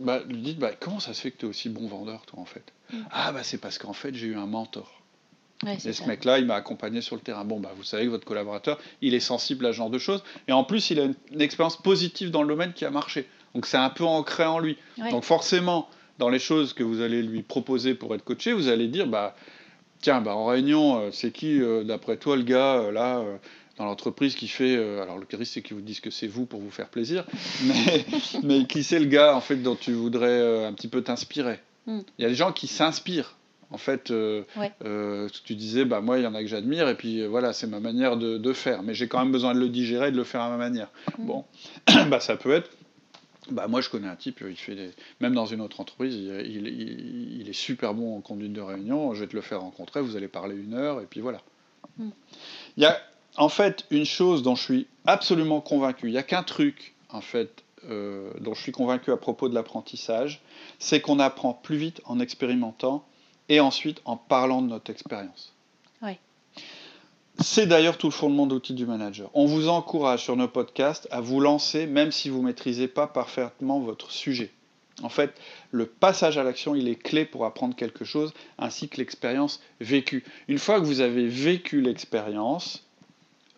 bah, 0.00 0.22
lui 0.26 0.38
dites 0.38 0.58
bah, 0.58 0.72
comment 0.80 0.98
ça 0.98 1.12
se 1.12 1.20
fait 1.20 1.30
que 1.30 1.38
tu 1.38 1.46
es 1.46 1.48
aussi 1.48 1.68
bon 1.68 1.86
vendeur 1.86 2.24
toi 2.26 2.40
en 2.40 2.46
fait? 2.46 2.72
Mm. 2.90 2.96
Ah 3.10 3.32
bah 3.32 3.42
c'est 3.42 3.58
parce 3.58 3.78
qu'en 3.78 3.92
fait 3.92 4.14
j'ai 4.14 4.28
eu 4.28 4.36
un 4.36 4.46
mentor. 4.46 5.02
Ouais, 5.64 5.76
Et 5.86 5.92
ce 5.92 6.04
mec-là, 6.04 6.38
il 6.38 6.44
m'a 6.44 6.54
accompagné 6.54 7.00
sur 7.00 7.16
le 7.16 7.22
terrain. 7.22 7.44
Bon, 7.44 7.60
bah, 7.60 7.72
vous 7.76 7.82
savez 7.82 8.04
que 8.04 8.10
votre 8.10 8.26
collaborateur, 8.26 8.78
il 9.00 9.14
est 9.14 9.20
sensible 9.20 9.64
à 9.64 9.72
ce 9.72 9.78
genre 9.78 9.88
de 9.88 9.96
choses. 9.98 10.22
Et 10.48 10.52
en 10.52 10.64
plus, 10.64 10.90
il 10.90 11.00
a 11.00 11.04
une, 11.04 11.14
une 11.32 11.40
expérience 11.40 11.78
positive 11.78 12.30
dans 12.30 12.42
le 12.42 12.48
domaine 12.48 12.74
qui 12.74 12.84
a 12.84 12.90
marché. 12.90 13.26
Donc, 13.54 13.64
c'est 13.64 13.78
un 13.78 13.88
peu 13.88 14.04
ancré 14.04 14.44
en 14.44 14.58
lui. 14.58 14.76
Ouais. 14.98 15.10
Donc, 15.10 15.24
forcément, 15.24 15.88
dans 16.18 16.28
les 16.28 16.38
choses 16.38 16.74
que 16.74 16.82
vous 16.82 17.00
allez 17.00 17.22
lui 17.22 17.42
proposer 17.42 17.94
pour 17.94 18.14
être 18.14 18.22
coaché, 18.22 18.52
vous 18.52 18.68
allez 18.68 18.86
dire, 18.86 19.06
bah, 19.06 19.34
tiens, 20.00 20.20
bah, 20.20 20.34
en 20.34 20.46
réunion, 20.46 20.98
euh, 21.00 21.08
c'est 21.12 21.30
qui, 21.32 21.60
euh, 21.60 21.84
d'après 21.84 22.16
toi, 22.16 22.36
le 22.36 22.42
gars, 22.42 22.76
euh, 22.76 22.92
là, 22.92 23.22
dans 23.78 23.84
l'entreprise 23.84 24.34
qui 24.34 24.48
fait... 24.48 24.74
alors, 25.00 25.18
le 25.18 25.26
risque, 25.36 25.52
c'est 25.54 25.62
qu'ils 25.62 25.76
vous 25.76 25.82
disent 25.82 26.00
que 26.00 26.10
c'est 26.10 26.26
vous 26.26 26.46
pour 26.46 26.60
vous 26.60 26.70
faire 26.70 26.88
plaisir. 26.88 27.24
Mais, 27.64 28.04
mais 28.42 28.66
qui 28.66 28.82
c'est 28.82 28.98
le 28.98 29.06
gars, 29.06 29.34
en 29.36 29.40
fait, 29.40 29.56
dont 29.56 29.74
tu 29.76 29.92
voudrais 29.92 30.64
un 30.64 30.72
petit 30.72 30.88
peu 30.88 31.02
t'inspirer? 31.02 31.58
Mm. 31.86 32.00
Il 32.18 32.22
y 32.22 32.24
a 32.24 32.28
des 32.28 32.34
gens 32.34 32.52
qui 32.52 32.66
s'inspirent. 32.66 33.36
En 33.70 33.78
fait, 33.78 34.12
euh, 34.12 34.44
Ouais. 34.56 34.70
euh, 34.84 35.28
tu 35.44 35.54
disais, 35.56 35.84
bah, 35.84 36.00
moi, 36.00 36.18
il 36.18 36.24
y 36.24 36.26
en 36.26 36.34
a 36.36 36.40
que 36.40 36.46
j'admire, 36.46 36.88
et 36.88 36.94
puis 36.94 37.20
euh, 37.20 37.26
voilà, 37.26 37.52
c'est 37.52 37.66
ma 37.66 37.80
manière 37.80 38.16
de, 38.16 38.38
de 38.38 38.52
faire. 38.52 38.82
Mais 38.84 38.94
j'ai 38.94 39.08
quand 39.08 39.18
même 39.18 39.32
besoin 39.32 39.54
de 39.54 39.58
le 39.58 39.68
digérer, 39.68 40.12
de 40.12 40.16
le 40.16 40.22
faire 40.24 40.40
à 40.40 40.48
ma 40.50 40.56
manière. 40.56 40.88
Mm. 41.18 41.26
Bon, 41.26 41.44
bah, 42.08 42.20
ça 42.20 42.36
peut 42.36 42.52
être. 42.52 42.70
Bah, 43.50 43.68
moi, 43.68 43.80
je 43.80 43.88
connais 43.90 44.08
un 44.08 44.16
type, 44.16 44.42
il 44.48 44.56
fait 44.56 44.74
des... 44.74 44.90
même 45.20 45.34
dans 45.34 45.46
une 45.46 45.60
autre 45.60 45.80
entreprise, 45.80 46.14
il, 46.14 46.26
il- 46.46 46.66
il- 46.68 47.40
il 47.42 47.48
est 47.48 47.52
super 47.52 47.94
bon 47.94 48.16
en 48.16 48.20
conduite 48.20 48.52
de 48.52 48.60
réunion. 48.60 49.14
Je 49.14 49.20
vais 49.20 49.26
te 49.28 49.36
le 49.36 49.42
faire 49.42 49.60
rencontrer, 49.60 50.00
vous 50.00 50.16
allez 50.16 50.28
parler 50.28 50.56
une 50.56 50.74
heure, 50.74 51.00
et 51.00 51.06
puis 51.06 51.20
voilà. 51.20 51.40
Mm. 51.98 52.08
Il 52.76 52.82
y 52.82 52.86
a 52.86 53.00
en 53.36 53.48
fait 53.48 53.84
une 53.90 54.04
chose 54.04 54.42
dont 54.42 54.54
je 54.56 54.62
suis 54.62 54.86
absolument 55.06 55.60
convaincu. 55.60 56.08
Il 56.08 56.12
n'y 56.12 56.18
a 56.18 56.22
qu'un 56.22 56.42
truc, 56.42 56.94
en 57.10 57.20
fait, 57.20 57.62
euh, 57.88 58.32
dont 58.40 58.54
je 58.54 58.62
suis 58.62 58.72
convaincu 58.72 59.12
à 59.12 59.16
propos 59.16 59.48
de 59.48 59.54
l'apprentissage, 59.54 60.40
c'est 60.78 61.00
qu'on 61.00 61.20
apprend 61.20 61.52
plus 61.54 61.76
vite 61.76 62.00
en 62.04 62.18
expérimentant 62.18 63.04
et 63.48 63.60
ensuite 63.60 64.00
en 64.04 64.16
parlant 64.16 64.60
de 64.62 64.68
notre 64.68 64.90
expérience. 64.90 65.52
C'est 67.38 67.66
d'ailleurs 67.66 67.98
tout 67.98 68.06
le 68.06 68.12
fondement 68.12 68.46
d'outils 68.46 68.74
du 68.74 68.86
manager. 68.86 69.30
On 69.34 69.46
vous 69.46 69.68
encourage 69.68 70.24
sur 70.24 70.36
nos 70.36 70.48
podcasts 70.48 71.06
à 71.10 71.20
vous 71.20 71.40
lancer 71.40 71.86
même 71.86 72.10
si 72.10 72.30
vous 72.30 72.40
ne 72.40 72.46
maîtrisez 72.46 72.88
pas 72.88 73.06
parfaitement 73.06 73.80
votre 73.80 74.10
sujet. 74.10 74.50
En 75.02 75.10
fait, 75.10 75.34
le 75.70 75.84
passage 75.84 76.38
à 76.38 76.42
l'action, 76.42 76.74
il 76.74 76.88
est 76.88 76.96
clé 76.96 77.26
pour 77.26 77.44
apprendre 77.44 77.76
quelque 77.76 78.04
chose, 78.06 78.32
ainsi 78.58 78.88
que 78.88 78.96
l'expérience 78.96 79.60
vécue. 79.80 80.24
Une 80.48 80.58
fois 80.58 80.80
que 80.80 80.86
vous 80.86 81.00
avez 81.00 81.26
vécu 81.26 81.82
l'expérience, 81.82 82.82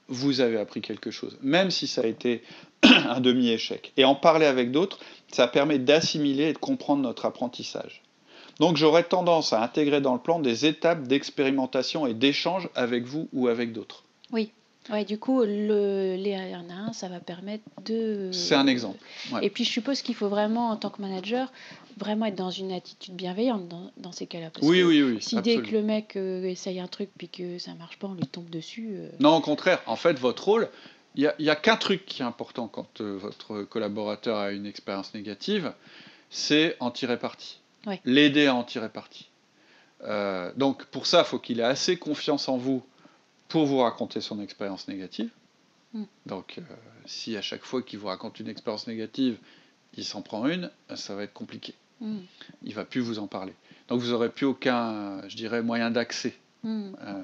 vous 0.08 0.40
avez 0.40 0.58
appris 0.58 0.80
quelque 0.80 1.12
chose, 1.12 1.38
même 1.40 1.70
si 1.70 1.86
ça 1.86 2.00
a 2.00 2.06
été 2.06 2.42
un 2.82 3.20
demi-échec. 3.20 3.92
Et 3.96 4.04
en 4.04 4.16
parler 4.16 4.46
avec 4.46 4.72
d'autres, 4.72 4.98
ça 5.30 5.46
permet 5.46 5.78
d'assimiler 5.78 6.44
et 6.44 6.52
de 6.52 6.58
comprendre 6.58 7.02
notre 7.02 7.26
apprentissage. 7.26 8.02
Donc 8.60 8.76
j'aurais 8.76 9.04
tendance 9.04 9.52
à 9.52 9.62
intégrer 9.62 10.00
dans 10.00 10.14
le 10.14 10.20
plan 10.20 10.38
des 10.40 10.66
étapes 10.66 11.04
d'expérimentation 11.04 12.06
et 12.06 12.14
d'échange 12.14 12.68
avec 12.74 13.04
vous 13.04 13.28
ou 13.32 13.48
avec 13.48 13.72
d'autres. 13.72 14.04
Oui. 14.32 14.50
Ouais, 14.90 15.04
du 15.04 15.18
coup, 15.18 15.42
le, 15.42 16.16
les 16.16 16.34
1 16.34 16.70
à 16.70 16.74
1, 16.88 16.92
ça 16.94 17.08
va 17.08 17.20
permettre 17.20 17.62
de. 17.84 18.30
C'est 18.32 18.54
un 18.54 18.66
exemple. 18.66 18.96
Ouais. 19.32 19.44
Et 19.44 19.50
puis, 19.50 19.64
je 19.64 19.70
suppose 19.70 20.00
qu'il 20.00 20.14
faut 20.14 20.28
vraiment, 20.28 20.70
en 20.70 20.76
tant 20.76 20.88
que 20.88 21.02
manager, 21.02 21.52
vraiment 21.98 22.24
être 22.24 22.36
dans 22.36 22.50
une 22.50 22.72
attitude 22.72 23.14
bienveillante 23.14 23.68
dans, 23.68 23.90
dans 23.98 24.12
ces 24.12 24.26
cas-là. 24.26 24.50
Oui, 24.62 24.82
oui, 24.82 25.02
oui. 25.02 25.18
Si 25.20 25.36
absolument. 25.36 25.62
dès 25.62 25.68
que 25.68 25.74
le 25.76 25.82
mec 25.82 26.16
euh, 26.16 26.42
essaye 26.44 26.80
un 26.80 26.86
truc 26.86 27.10
puis 27.18 27.28
que 27.28 27.58
ça 27.58 27.74
marche 27.74 27.98
pas, 27.98 28.06
on 28.06 28.14
lui 28.14 28.26
tombe 28.26 28.48
dessus. 28.48 28.88
euh, 28.92 29.10
Non, 29.20 29.36
au 29.36 29.40
contraire. 29.42 29.82
En 29.84 29.96
fait, 29.96 30.18
votre 30.18 30.44
rôle, 30.44 30.70
il 31.16 31.30
n'y 31.38 31.50
a, 31.50 31.56
qu'un 31.56 31.76
truc 31.76 32.06
qui 32.06 32.22
est 32.22 32.24
important 32.24 32.66
quand 32.66 33.02
euh, 33.02 33.18
votre 33.20 33.64
collaborateur 33.64 34.38
a 34.38 34.52
une 34.52 34.64
expérience 34.64 35.12
négative, 35.12 35.72
c'est 36.30 36.76
en 36.80 36.90
tirer 36.90 37.18
parti. 37.18 37.57
L'aider 38.04 38.46
à 38.46 38.54
en 38.54 38.64
tirer 38.64 38.88
parti. 38.88 39.28
Euh, 40.02 40.52
donc, 40.56 40.84
pour 40.86 41.06
ça, 41.06 41.20
il 41.20 41.24
faut 41.24 41.38
qu'il 41.38 41.60
ait 41.60 41.64
assez 41.64 41.96
confiance 41.96 42.48
en 42.48 42.56
vous 42.56 42.82
pour 43.48 43.66
vous 43.66 43.78
raconter 43.78 44.20
son 44.20 44.40
expérience 44.40 44.88
négative. 44.88 45.30
Mm. 45.92 46.04
Donc, 46.26 46.56
euh, 46.58 46.62
si 47.06 47.36
à 47.36 47.42
chaque 47.42 47.64
fois 47.64 47.82
qu'il 47.82 47.98
vous 47.98 48.08
raconte 48.08 48.40
une 48.40 48.48
expérience 48.48 48.86
négative, 48.86 49.38
il 49.96 50.04
s'en 50.04 50.22
prend 50.22 50.46
une, 50.46 50.70
ça 50.94 51.14
va 51.14 51.22
être 51.22 51.32
compliqué. 51.32 51.74
hmm, 52.00 52.18
Il 52.62 52.74
va 52.74 52.84
plus 52.84 53.00
vous 53.00 53.18
en 53.18 53.26
parler. 53.26 53.54
Donc, 53.88 54.00
vous 54.00 54.10
n'aurez 54.10 54.28
plus 54.28 54.46
aucun, 54.46 55.26
je 55.28 55.36
dirais, 55.36 55.62
moyen 55.62 55.90
d'accès 55.90 56.36
hmm. 56.62 56.92
euh, 57.02 57.22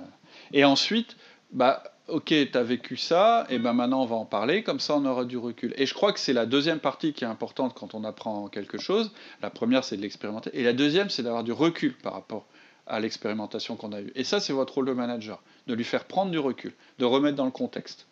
et 0.53 0.65
ensuite, 0.65 1.17
bah, 1.53 1.83
ok, 2.09 2.27
tu 2.27 2.51
as 2.55 2.63
vécu 2.63 2.97
ça, 2.97 3.47
et 3.51 3.59
ben 3.59 3.73
maintenant 3.73 4.03
on 4.03 4.07
va 4.07 4.17
en 4.17 4.25
parler, 4.25 4.63
comme 4.63 4.81
ça 4.81 4.97
on 4.97 5.05
aura 5.07 5.25
du 5.25 5.39
recul. 5.39 5.73
Et 5.77 5.87
je 5.87 5.95
crois 5.95 6.13
que 6.13 6.21
c'est 6.21 6.33
la 6.33 6.47
deuxième 6.47 6.79
partie 6.81 7.13
qui 7.13 7.25
est 7.25 7.29
importante 7.29 7.75
quand 7.75 7.95
on 7.95 8.05
apprend 8.05 8.49
quelque 8.49 8.79
chose. 8.79 9.11
La 9.43 9.51
première, 9.51 9.85
c'est 9.85 9.97
de 9.97 10.03
l'expérimenter, 10.03 10.51
et 10.53 10.63
la 10.63 10.73
deuxième, 10.73 11.11
c'est 11.11 11.23
d'avoir 11.23 11.45
du 11.45 11.53
recul 11.53 11.95
par 11.95 12.13
rapport 12.13 12.45
à 12.87 13.01
l'expérimentation 13.01 13.77
qu'on 13.77 13.93
a 13.93 14.01
eue. 14.03 14.13
Et 14.15 14.25
ça, 14.25 14.41
c'est 14.41 14.53
votre 14.53 14.75
rôle 14.75 14.87
de 14.87 14.93
manager, 14.93 15.43
de 15.67 15.75
lui 15.75 15.85
faire 15.85 16.05
prendre 16.05 16.31
du 16.31 16.39
recul, 16.39 16.75
de 16.99 17.05
remettre 17.07 17.37
dans 17.37 17.47
le 17.47 17.51
contexte. 17.51 18.07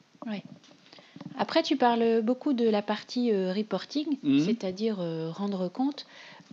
Après, 1.39 1.63
tu 1.63 1.77
parles 1.77 2.21
beaucoup 2.23 2.53
de 2.53 2.69
la 2.69 2.83
partie 2.83 3.33
euh, 3.33 3.53
reporting, 3.53 4.07
Mhm. 4.23 4.41
c'est-à-dire 4.45 4.97
euh, 5.01 5.31
rendre 5.31 5.69
compte. 5.69 6.07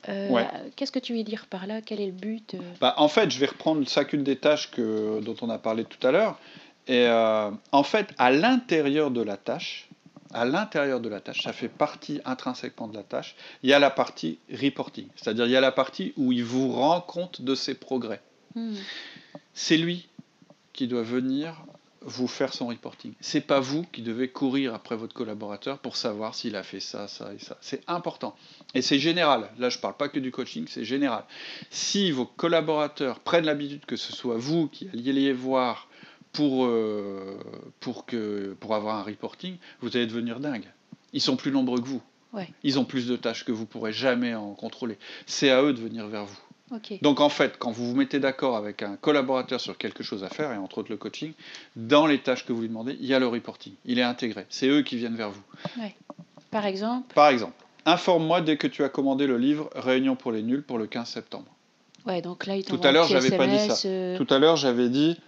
Euh, 0.07 0.29
Ouais. 0.29 0.47
Qu'est-ce 0.75 0.91
que 0.91 0.99
tu 0.99 1.13
veux 1.13 1.23
dire 1.23 1.47
par 1.49 1.67
là? 1.67 1.81
Quel 1.81 1.99
est 1.99 2.05
le 2.05 2.11
but 2.11 2.55
Bah, 2.79 2.93
en 2.97 3.07
fait, 3.09 3.29
je 3.31 3.39
vais 3.39 3.47
reprendre 3.47 3.87
chacune 3.87 4.23
des 4.23 4.37
tâches 4.37 4.71
que, 4.71 5.19
dont 5.21 5.35
on 5.41 5.49
a 5.49 5.57
parlé 5.57 5.83
tout 5.85 6.05
à 6.07 6.11
l'heure. 6.11 6.39
Et 6.89 7.05
euh, 7.05 7.51
en 7.71 7.83
fait, 7.83 8.09
à 8.17 8.31
l'intérieur 8.31 9.11
de 9.11 9.21
la 9.21 9.37
tâche, 9.37 9.87
à 10.33 10.43
l'intérieur 10.43 10.99
de 10.99 11.07
la 11.07 11.21
tâche, 11.21 11.43
ça 11.43 11.53
fait 11.53 11.69
partie 11.69 12.19
intrinsèquement 12.25 12.87
de 12.87 12.95
la 12.95 13.03
tâche, 13.03 13.35
il 13.61 13.69
y 13.69 13.73
a 13.73 13.79
la 13.79 13.91
partie 13.91 14.39
reporting. 14.51 15.07
C'est-à-dire, 15.15 15.45
il 15.45 15.51
y 15.51 15.55
a 15.55 15.61
la 15.61 15.71
partie 15.71 16.13
où 16.17 16.31
il 16.31 16.43
vous 16.43 16.71
rend 16.71 16.99
compte 16.99 17.43
de 17.43 17.53
ses 17.53 17.75
progrès. 17.75 18.21
Hmm, 18.55 18.73
C'est 19.53 19.77
lui 19.77 20.09
qui 20.73 20.87
doit 20.87 21.03
venir 21.03 21.63
vous 22.01 22.27
faire 22.27 22.53
son 22.53 22.67
reporting. 22.67 23.13
C'est 23.19 23.41
pas 23.41 23.59
vous 23.59 23.83
qui 23.91 24.01
devez 24.01 24.29
courir 24.29 24.73
après 24.73 24.95
votre 24.95 25.13
collaborateur 25.13 25.77
pour 25.77 25.95
savoir 25.95 26.33
s'il 26.33 26.55
a 26.55 26.63
fait 26.63 26.79
ça, 26.79 27.07
ça 27.07 27.33
et 27.35 27.39
ça. 27.39 27.57
C'est 27.61 27.83
important. 27.87 28.35
Et 28.73 28.81
c'est 28.81 28.97
général. 28.99 29.49
Là, 29.59 29.69
je 29.69 29.77
parle 29.77 29.97
pas 29.97 30.09
que 30.09 30.17
du 30.17 30.31
coaching, 30.31 30.65
c'est 30.67 30.85
général. 30.85 31.23
Si 31.69 32.11
vos 32.11 32.25
collaborateurs 32.25 33.19
prennent 33.19 33.45
l'habitude 33.45 33.85
que 33.85 33.97
ce 33.97 34.13
soit 34.13 34.37
vous 34.37 34.69
qui 34.69 34.89
alliez 34.93 35.13
les 35.13 35.33
voir 35.33 35.88
pour, 36.33 36.65
euh, 36.65 37.37
pour, 37.79 38.05
que, 38.05 38.55
pour 38.59 38.75
avoir 38.75 38.95
un 38.97 39.03
reporting, 39.03 39.55
vous 39.81 39.95
allez 39.95 40.07
devenir 40.07 40.39
dingue. 40.39 40.65
Ils 41.13 41.21
sont 41.21 41.35
plus 41.35 41.51
nombreux 41.51 41.79
que 41.81 41.87
vous. 41.87 42.01
Ouais. 42.33 42.47
Ils 42.63 42.77
ont 42.77 42.85
plus 42.85 43.07
de 43.07 43.15
tâches 43.15 43.43
que 43.45 43.51
vous 43.51 43.65
pourrez 43.65 43.91
jamais 43.91 44.35
en 44.35 44.53
contrôler. 44.53 44.97
C'est 45.25 45.49
à 45.49 45.63
eux 45.63 45.73
de 45.73 45.79
venir 45.81 46.07
vers 46.07 46.25
vous. 46.25 46.37
Donc 47.01 47.19
en 47.19 47.29
fait, 47.29 47.57
quand 47.57 47.71
vous 47.71 47.87
vous 47.89 47.95
mettez 47.95 48.19
d'accord 48.19 48.55
avec 48.55 48.83
un 48.83 48.95
collaborateur 48.95 49.59
sur 49.59 49.75
quelque 49.75 50.03
chose 50.03 50.23
à 50.23 50.29
faire, 50.29 50.51
et 50.53 50.57
entre 50.57 50.77
autres 50.77 50.91
le 50.91 50.97
coaching, 50.97 51.33
dans 51.75 52.05
les 52.05 52.19
tâches 52.19 52.45
que 52.45 52.53
vous 52.53 52.61
lui 52.61 52.67
demandez, 52.67 52.95
il 52.99 53.07
y 53.07 53.15
a 53.15 53.19
le 53.19 53.25
reporting. 53.27 53.73
Il 53.85 53.97
est 53.97 54.03
intégré. 54.03 54.45
C'est 54.49 54.67
eux 54.67 54.83
qui 54.83 54.95
viennent 54.97 55.15
vers 55.15 55.31
vous. 55.31 55.41
Par 56.51 56.67
exemple, 56.67 57.11
Par 57.15 57.29
exemple, 57.29 57.53
informe-moi 57.87 58.41
dès 58.41 58.57
que 58.57 58.67
tu 58.67 58.83
as 58.83 58.89
commandé 58.89 59.25
le 59.25 59.39
livre 59.39 59.71
Réunion 59.73 60.15
pour 60.15 60.31
les 60.31 60.43
nuls 60.43 60.61
pour 60.61 60.77
le 60.77 60.85
15 60.85 61.07
septembre. 61.09 61.47
ouais, 62.05 62.21
donc 62.21 62.45
là, 62.45 62.55
il 62.55 62.63
Tout 62.63 62.79
à 62.83 62.91
l'heure, 62.91 63.07
j'avais 63.07 63.35
pas 63.35 63.47
dit 63.47 63.57
ça. 63.67 63.87
euh, 63.87 64.17
Tout 64.19 64.31
à 64.31 64.37
l'heure, 64.37 64.55
j'avais 64.55 64.89
dit 64.89 65.19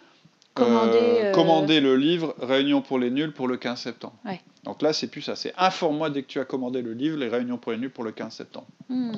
Commander, 0.53 0.98
euh, 0.98 1.24
euh, 1.25 1.31
commander 1.31 1.79
le 1.79 1.96
livre 1.96 2.36
Réunion 2.41 2.81
pour 2.81 3.00
les 3.00 3.10
nuls 3.10 3.31
pour 3.31 3.48
le 3.48 3.58
15 3.58 3.79
septembre. 3.79 4.15
Ouais. 4.25 4.41
Donc 4.65 4.81
là, 4.81 4.91
c'est 4.91 5.08
plus 5.08 5.22
ça. 5.22 5.36
C'est 5.36 5.53
informe-moi 5.58 6.10
dès 6.10 6.24
que 6.24 6.27
tu 6.27 6.39
as 6.39 6.46
commandé 6.46 6.81
le 6.81 6.93
livre 6.93 7.17
Les 7.17 7.29
Réunions 7.29 7.58
pour 7.58 7.72
les 7.72 7.77
nuls 7.77 7.89
pour 7.91 8.03
le 8.03 8.12
15 8.12 8.34
septembre. 8.34 8.67
hmm, 8.89 9.13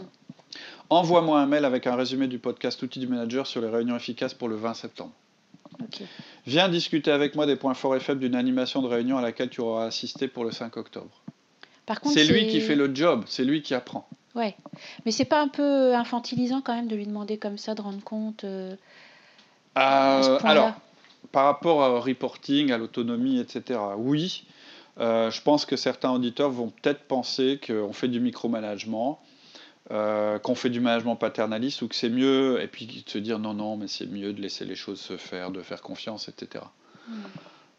Envoie-moi 0.90 1.40
un 1.40 1.48
mail 1.48 1.66
avec 1.66 1.88
un 1.88 1.96
résumé 1.96 2.28
du 2.28 2.38
podcast 2.38 2.82
Outils 2.84 3.00
du 3.00 3.08
manager 3.08 3.48
sur 3.48 3.62
les 3.62 3.70
réunions 3.70 3.96
efficaces 3.96 4.36
pour 4.36 4.48
le 4.48 4.56
20 4.56 4.75
septembre. 4.75 5.12
Viens 6.46 6.70
discuter 6.70 7.12
avec 7.12 7.36
moi 7.36 7.46
des 7.46 7.56
points 7.56 7.74
forts 7.74 7.96
et 7.96 8.00
faibles 8.00 8.20
d'une 8.20 8.36
animation 8.36 8.82
de 8.82 8.88
réunion 8.88 9.18
à 9.18 9.22
laquelle 9.22 9.50
tu 9.50 9.62
auras 9.62 9.86
assisté 9.86 10.28
pour 10.28 10.44
le 10.44 10.52
5 10.52 10.78
octobre. 10.78 11.10
Par 11.86 12.00
contre, 12.00 12.16
C'est 12.16 12.25
lui 12.25 12.48
qui 12.48 12.62
fait 12.62 12.75
le 12.75 12.94
job, 12.94 13.24
c'est 13.28 13.44
lui 13.44 13.62
qui 13.62 13.74
apprend. 13.74 14.08
Ouais, 14.36 14.56
mais 15.06 15.12
c'est 15.12 15.25
pas 15.25 15.42
un 15.42 15.48
peu 15.48 15.94
infantilisant 15.96 16.62
quand 16.62 16.74
même 16.74 16.88
de 16.88 16.96
lui 16.96 17.06
demander 17.06 17.38
comme 17.38 17.58
ça 17.58 17.75
de 17.75 17.82
rendre 17.82 18.04
compte 18.04 18.44
euh, 18.46 18.75
à 19.75 20.22
ce 20.24 20.46
alors, 20.46 20.74
par 21.32 21.46
rapport 21.46 21.77
au 21.77 22.00
reporting, 22.00 22.72
à 22.72 22.77
l'autonomie, 22.77 23.39
etc., 23.39 23.80
oui, 23.98 24.46
euh, 25.00 25.32
je 25.32 25.42
pense 25.42 25.65
que 25.65 25.75
certains 25.75 26.12
auditeurs 26.12 26.51
vont 26.51 26.70
peut-être 26.70 27.03
penser 27.06 27.60
qu'on 27.65 27.94
fait 27.94 28.08
du 28.08 28.20
micromanagement, 28.20 29.20
euh, 29.92 30.38
qu'on 30.39 30.56
fait 30.56 30.70
du 30.70 30.80
management 30.80 31.15
paternaliste 31.15 31.82
ou 31.82 31.88
que 31.88 31.96
c'est 31.96 32.10
mieux, 32.10 32.62
et 32.62 32.68
puis 32.68 33.03
se 33.08 33.18
dire 33.18 33.39
non, 33.39 33.53
non, 33.53 33.77
mais 33.77 33.88
c'est 33.88 34.06
mieux 34.06 34.34
de 34.34 34.42
laisser 34.42 34.65
les 34.65 34.75
choses 34.75 35.00
se 35.00 35.18
faire, 35.18 35.51
de 35.51 35.62
faire 35.62 35.82
confiance, 35.82 36.30
etc. 36.30 36.65
Hmm. 37.08 37.13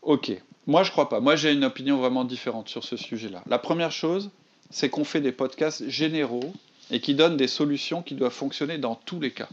Ok, 0.03 0.33
moi 0.67 0.83
je 0.83 0.91
crois 0.91 1.09
pas. 1.09 1.21
Moi 1.21 1.37
j'ai 1.37 1.53
une 1.53 1.65
opinion 1.65 1.97
vraiment 1.97 2.25
différente 2.25 2.69
sur 2.69 2.85
ce 2.85 2.97
sujet-là. 2.97 3.43
La 3.47 3.59
première 3.59 3.93
chose, 3.93 4.31
c'est 4.71 4.91
qu'on 4.91 5.05
fait 5.05 5.21
des 5.21 5.33
podcasts 5.33 5.89
généraux 5.89 6.53
et 6.91 7.01
qui 7.01 7.15
donnent 7.15 7.37
des 7.37 7.49
solutions 7.49 8.03
qui 8.03 8.15
doivent 8.15 8.33
fonctionner 8.33 8.77
dans 8.77 8.97
tous 8.97 9.21
les 9.21 9.31
cas. 9.31 9.49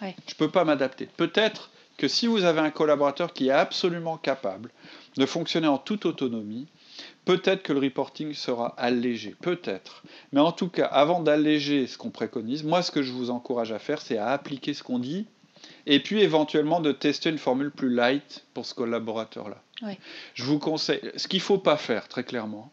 Ouais. 0.00 0.16
Je 0.26 0.34
peux 0.34 0.48
pas 0.48 0.64
m'adapter. 0.64 1.06
Peut-être 1.18 1.70
que 2.00 2.08
si 2.08 2.26
vous 2.26 2.44
avez 2.44 2.60
un 2.60 2.70
collaborateur 2.70 3.34
qui 3.34 3.48
est 3.48 3.52
absolument 3.52 4.16
capable 4.16 4.70
de 5.18 5.26
fonctionner 5.26 5.66
en 5.66 5.76
toute 5.76 6.06
autonomie, 6.06 6.66
peut-être 7.26 7.62
que 7.62 7.74
le 7.74 7.80
reporting 7.80 8.32
sera 8.32 8.68
allégé, 8.78 9.36
peut-être. 9.42 10.02
Mais 10.32 10.40
en 10.40 10.50
tout 10.50 10.68
cas, 10.68 10.86
avant 10.86 11.20
d'alléger 11.20 11.86
ce 11.86 11.98
qu'on 11.98 12.08
préconise, 12.08 12.64
moi 12.64 12.80
ce 12.80 12.90
que 12.90 13.02
je 13.02 13.12
vous 13.12 13.28
encourage 13.28 13.70
à 13.70 13.78
faire, 13.78 14.00
c'est 14.00 14.16
à 14.16 14.28
appliquer 14.28 14.72
ce 14.72 14.82
qu'on 14.82 14.98
dit 14.98 15.26
et 15.84 16.00
puis 16.00 16.22
éventuellement 16.22 16.80
de 16.80 16.90
tester 16.90 17.28
une 17.28 17.36
formule 17.36 17.70
plus 17.70 17.94
light 17.94 18.46
pour 18.54 18.64
ce 18.64 18.72
collaborateur-là. 18.72 19.62
Je 20.32 20.44
vous 20.44 20.58
conseille, 20.58 21.02
ce 21.16 21.28
qu'il 21.28 21.40
ne 21.40 21.44
faut 21.44 21.58
pas 21.58 21.76
faire 21.76 22.08
très 22.08 22.24
clairement, 22.24 22.72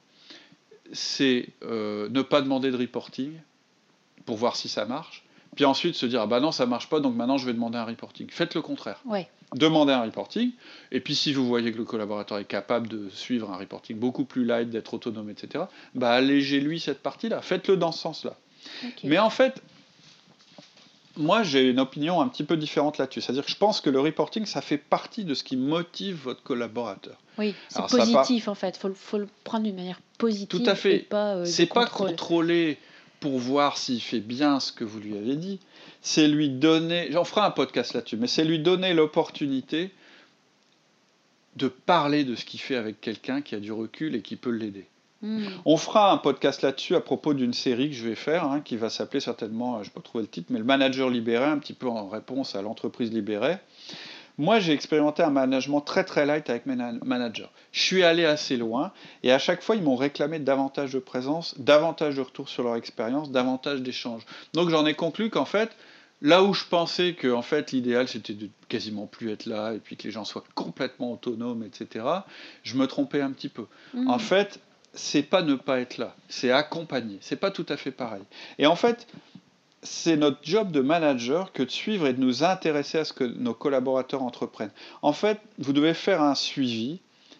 c'est 0.93 1.49
euh, 1.63 2.07
ne 2.07 2.21
pas 2.21 2.41
demander 2.41 2.71
de 2.71 2.77
reporting 2.77 3.33
pour 4.25 4.37
voir 4.37 4.55
si 4.55 4.69
ça 4.69 4.85
marche, 4.85 5.25
puis 5.57 5.65
ensuite 5.65 5.95
se 5.95 6.05
dire 6.05 6.21
ah 6.21 6.27
bah 6.27 6.39
non 6.39 6.53
ça 6.53 6.65
marche 6.65 6.87
pas 6.87 7.01
donc 7.01 7.15
maintenant 7.15 7.37
je 7.37 7.45
vais 7.45 7.51
demander 7.53 7.77
un 7.77 7.83
reporting. 7.83 8.27
Faites 8.29 8.55
le 8.55 8.61
contraire. 8.61 9.01
Ouais, 9.05 9.27
Demandez 9.55 9.91
un 9.93 10.03
reporting, 10.03 10.51
et 10.91 10.99
puis 10.99 11.15
si 11.15 11.33
vous 11.33 11.47
voyez 11.47 11.71
que 11.71 11.77
le 11.77 11.83
collaborateur 11.85 12.37
est 12.37 12.45
capable 12.45 12.87
de 12.87 13.09
suivre 13.09 13.49
un 13.51 13.55
reporting 13.57 13.97
beaucoup 13.97 14.23
plus 14.25 14.43
light, 14.45 14.69
d'être 14.69 14.93
autonome, 14.93 15.29
etc., 15.29 15.65
bah 15.95 16.11
allégez-lui 16.11 16.79
cette 16.79 17.01
partie-là. 17.01 17.41
Faites-le 17.41 17.75
dans 17.77 17.91
ce 17.91 17.99
sens-là. 17.99 18.35
Mais 19.05 19.17
en 19.19 19.29
fait, 19.29 19.61
moi 21.15 21.43
j'ai 21.43 21.69
une 21.69 21.79
opinion 21.79 22.21
un 22.21 22.27
petit 22.27 22.43
peu 22.43 22.57
différente 22.57 22.97
là-dessus. 22.97 23.21
C'est-à-dire 23.21 23.45
que 23.45 23.51
je 23.51 23.55
pense 23.57 23.81
que 23.81 23.89
le 23.89 23.99
reporting, 23.99 24.45
ça 24.45 24.61
fait 24.61 24.77
partie 24.77 25.23
de 25.25 25.33
ce 25.33 25.43
qui 25.43 25.55
motive 25.57 26.19
votre 26.23 26.43
collaborateur. 26.43 27.17
Oui, 27.37 27.55
c'est 27.69 27.79
part- 27.79 27.87
positif 27.89 28.47
en 28.47 28.55
fait. 28.55 28.77
Faut, 28.77 28.87
le- 28.89 28.93
faut 28.93 29.17
le 29.17 29.27
prendre 29.43 29.63
d'une 29.63 29.75
manière 29.75 29.99
positive. 30.17 30.47
Tout 30.49 30.69
à 30.69 30.75
fait. 30.75 30.99
Pas, 30.99 31.35
euh, 31.35 31.45
c'est 31.45 31.65
pas 31.67 31.85
contrôle. 31.85 32.09
contrôler 32.09 32.77
pour 33.19 33.39
voir 33.39 33.77
s'il 33.77 34.01
fait 34.01 34.19
bien 34.19 34.59
ce 34.59 34.71
que 34.71 34.83
vous 34.83 34.99
lui 34.99 35.17
avez 35.17 35.35
dit. 35.35 35.59
C'est 36.01 36.27
lui 36.27 36.49
donner, 36.49 37.09
j'en 37.11 37.23
ferai 37.23 37.41
un 37.41 37.51
podcast 37.51 37.93
là-dessus, 37.93 38.17
mais 38.17 38.27
c'est 38.27 38.43
lui 38.43 38.59
donner 38.59 38.93
l'opportunité 38.93 39.91
de 41.55 41.67
parler 41.67 42.23
de 42.23 42.35
ce 42.35 42.45
qu'il 42.45 42.59
fait 42.59 42.75
avec 42.75 43.01
quelqu'un 43.01 43.41
qui 43.41 43.55
a 43.55 43.59
du 43.59 43.71
recul 43.71 44.15
et 44.15 44.21
qui 44.21 44.35
peut 44.35 44.51
l'aider. 44.51 44.85
Hmm. 45.23 45.47
On 45.65 45.77
fera 45.77 46.11
un 46.11 46.17
podcast 46.17 46.61
là-dessus 46.61 46.95
à 46.95 47.01
propos 47.01 47.33
d'une 47.33 47.53
série 47.53 47.89
que 47.89 47.95
je 47.95 48.07
vais 48.07 48.15
faire, 48.15 48.43
hein, 48.43 48.61
qui 48.61 48.77
va 48.77 48.91
s'appeler 48.91 49.19
certainement, 49.19 49.75
je 49.75 49.79
ne 49.79 49.83
vais 49.85 49.91
pas 49.91 50.01
trouver 50.01 50.21
le 50.23 50.27
titre, 50.27 50.47
mais 50.51 50.59
le 50.59 50.65
manager 50.65 51.09
libéré, 51.09 51.45
un 51.45 51.57
petit 51.57 51.73
peu 51.73 51.87
en 51.87 52.07
réponse 52.07 52.55
à 52.55 52.61
l'entreprise 52.61 53.11
libérée. 53.11 53.57
Moi, 54.37 54.59
j'ai 54.59 54.73
expérimenté 54.73 55.23
un 55.23 55.31
management 55.31 55.81
très 55.81 56.03
très 56.03 56.25
light 56.25 56.49
avec 56.49 56.67
mes 56.67 56.75
managers. 57.03 57.49
Je 57.71 57.81
suis 57.81 58.03
allé 58.03 58.23
assez 58.23 58.55
loin 58.55 58.91
et 59.23 59.31
à 59.31 59.39
chaque 59.39 59.63
fois, 59.63 59.75
ils 59.75 59.81
m'ont 59.81 59.95
réclamé 59.95 60.37
davantage 60.39 60.93
de 60.93 60.99
présence, 60.99 61.59
davantage 61.59 62.15
de 62.15 62.21
retour 62.21 62.47
sur 62.47 62.63
leur 62.63 62.75
expérience, 62.75 63.31
davantage 63.31 63.81
d'échanges. 63.81 64.23
Donc 64.53 64.69
j'en 64.69 64.85
ai 64.85 64.93
conclu 64.93 65.31
qu'en 65.31 65.45
fait, 65.45 65.71
là 66.21 66.43
où 66.43 66.53
je 66.53 66.65
pensais 66.65 67.13
que 67.13 67.31
en 67.31 67.41
fait 67.41 67.71
l'idéal 67.71 68.07
c'était 68.07 68.33
de 68.33 68.49
quasiment 68.69 69.05
plus 69.05 69.31
être 69.31 69.45
là 69.45 69.73
et 69.73 69.79
puis 69.79 69.97
que 69.97 70.03
les 70.03 70.11
gens 70.11 70.25
soient 70.25 70.43
complètement 70.55 71.11
autonomes, 71.11 71.63
etc. 71.63 72.05
Je 72.63 72.75
me 72.75 72.87
trompais 72.87 73.21
un 73.21 73.31
petit 73.31 73.49
peu. 73.49 73.65
Hmm. 73.93 74.07
En 74.07 74.19
fait, 74.19 74.59
c'est 74.93 75.23
pas 75.23 75.41
ne 75.41 75.55
pas 75.55 75.79
être 75.79 75.97
là, 75.97 76.15
c'est 76.29 76.51
accompagner. 76.51 77.17
C'est 77.21 77.35
pas 77.35 77.51
tout 77.51 77.65
à 77.69 77.77
fait 77.77 77.91
pareil. 77.91 78.23
Et 78.57 78.65
en 78.65 78.75
fait, 78.75 79.07
c'est 79.83 80.17
notre 80.17 80.39
job 80.41 80.71
de 80.71 80.81
manager 80.81 81.51
que 81.53 81.63
de 81.63 81.69
suivre 81.69 82.07
et 82.07 82.13
de 82.13 82.19
nous 82.19 82.43
intéresser 82.43 82.99
à 82.99 83.05
ce 83.05 83.13
que 83.13 83.23
nos 83.23 83.53
collaborateurs 83.53 84.23
entreprennent. 84.23 84.71
En 85.01 85.13
fait, 85.13 85.39
vous 85.59 85.73
devez 85.73 85.93
faire 85.93 86.21
un 86.21 86.35
suivi, 86.35 86.99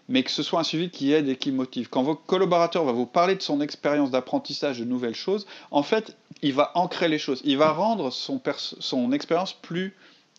mais 0.10 0.24
que 0.24 0.32
ce 0.32 0.44
soit 0.44 0.60
un 0.60 0.64
suivi 0.64 0.90
qui 0.90 1.12
aide 1.12 1.28
et 1.28 1.36
qui 1.36 1.52
motive. 1.52 1.90
Quand 1.90 2.04
votre 2.04 2.24
collaborateur 2.26 2.84
va 2.84 2.92
vous 2.92 3.06
parler 3.06 3.36
de 3.36 3.42
son 3.42 3.60
expérience 3.62 4.12
d'apprentissage 4.12 4.80
de 4.80 4.86
nouvelles 4.86 5.16
choses, 5.16 5.48
en 5.72 5.84
fait, 5.84 6.16
il 6.42 6.54
va 6.54 6.72
ancrer 6.76 7.08
les 7.08 7.20
choses, 7.20 7.42
il 7.44 7.58
va 7.58 7.72
rendre 7.72 8.12
son, 8.12 8.42
son 8.56 9.12
expérience 9.12 9.54
plus 9.54 9.96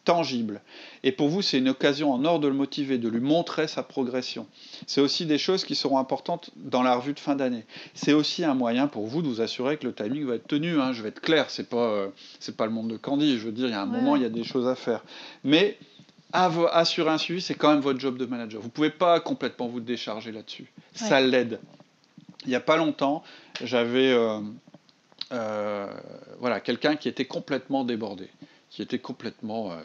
tangible. 0.09 0.63
Et 1.03 1.13
pour 1.13 1.29
vous, 1.29 1.43
c'est 1.43 1.59
une 1.59 1.69
occasion 1.69 2.11
en 2.11 2.25
or 2.25 2.41
de 2.41 2.49
le 2.49 2.55
motiver, 2.55 2.97
de 2.97 3.11
lui 3.11 3.21
montrer 3.21 3.69
sa 3.69 3.83
progression. 3.83 4.47
C'est 4.87 5.03
aussi 5.03 5.27
des 5.27 5.37
choses 5.37 5.65
qui 5.65 5.75
seront 5.75 5.99
importantes 5.99 6.49
dans 6.57 6.83
la 6.83 6.97
revue 6.97 7.13
de 7.13 7.21
fin 7.21 7.37
d'année. 7.37 7.67
C'est 7.93 8.15
aussi 8.15 8.43
un 8.43 8.55
moyen 8.55 8.87
pour 8.87 9.07
vous 9.07 9.21
de 9.21 9.29
vous 9.29 9.43
assurer 9.43 9.77
que 9.77 9.87
le 9.87 9.93
timing 9.93 10.25
va 10.25 10.37
être 10.37 10.47
tenu. 10.47 10.81
Hein. 10.81 10.95
Je 10.95 11.03
vais 11.03 11.11
être 11.11 11.21
clair, 11.21 11.51
c'est 11.51 11.69
pas 11.69 11.91
euh, 11.91 12.09
c'est 12.41 12.57
pas 12.57 12.65
le 12.65 12.73
monde 12.73 12.89
de 12.89 12.97
Candy. 12.97 13.39
Je 13.39 13.45
veux 13.45 13.53
dire, 13.53 13.67
il 13.67 13.73
y 13.73 13.75
a 13.75 13.83
un 13.83 13.87
moment, 13.87 14.17
il 14.17 14.23
y 14.23 14.25
a 14.25 14.31
des 14.31 14.45
choses 14.45 14.67
à 14.67 14.75
faire. 14.75 15.05
Mais 15.45 15.77
assurer 16.33 17.11
un 17.11 17.19
suivi, 17.19 17.43
c'est 17.43 17.55
quand 17.55 17.69
même 17.69 17.81
votre 17.81 18.01
job 18.01 18.17
de 18.17 18.25
manager. 18.25 18.63
Vous 18.63 18.71
pouvez 18.71 18.91
pas 18.91 19.21
complètement 19.21 19.69
vous 19.69 19.81
décharger 19.81 20.33
là-dessus. 20.33 20.73
Ça 20.95 21.21
l'aide. 21.21 21.61
Il 22.45 22.49
n'y 22.49 22.55
a 22.55 22.61
pas 22.61 22.79
longtemps, 22.79 23.23
j'avais 23.63 24.11
euh, 24.11 24.41
euh, 25.33 25.87
voilà 26.39 26.61
quelqu'un 26.61 26.97
qui 26.97 27.11
était 27.11 27.27
complètement 27.27 27.85
débordé 27.85 28.31
qui 28.71 28.83
était 28.83 28.99
complètement, 28.99 29.73
euh, 29.73 29.77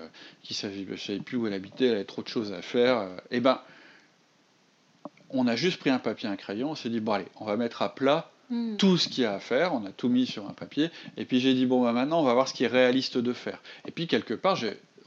qui 0.42 0.54
savait, 0.54 0.86
savait 0.98 1.20
plus 1.20 1.38
où 1.38 1.48
elle 1.48 1.54
habitait, 1.54 1.86
elle 1.86 1.96
avait 1.96 2.06
trop 2.06 2.22
de 2.22 2.28
choses 2.28 2.52
à 2.52 2.62
faire. 2.62 3.08
eh 3.32 3.40
ben, 3.40 3.62
on 5.30 5.48
a 5.48 5.56
juste 5.56 5.80
pris 5.80 5.90
un 5.90 6.00
papier, 6.00 6.30
un 6.30 6.36
crayon, 6.36 6.72
on 6.72 6.76
s'est 6.76 6.90
dit 6.90 7.00
bon 7.00 7.14
allez, 7.14 7.28
on 7.40 7.46
va 7.46 7.58
mettre 7.58 7.82
à 7.82 7.94
plat 7.94 8.30
Hmm. 8.50 8.76
tout 8.76 8.98
ce 8.98 9.08
qu'il 9.08 9.24
y 9.24 9.26
a 9.26 9.34
à 9.34 9.40
faire, 9.40 9.74
on 9.74 9.86
a 9.86 9.92
tout 9.92 10.10
mis 10.10 10.26
sur 10.28 10.48
un 10.50 10.54
papier, 10.54 10.92
et 11.16 11.24
puis 11.24 11.40
j'ai 11.40 11.54
dit 11.54 11.66
bon 11.66 11.82
bah 11.82 11.94
maintenant 11.94 12.20
on 12.20 12.24
va 12.24 12.34
voir 12.34 12.50
ce 12.50 12.54
qui 12.54 12.66
est 12.66 12.68
réaliste 12.68 13.18
de 13.18 13.32
faire. 13.32 13.62
Et 13.88 13.92
puis 13.92 14.06
quelque 14.06 14.34
part, 14.34 14.60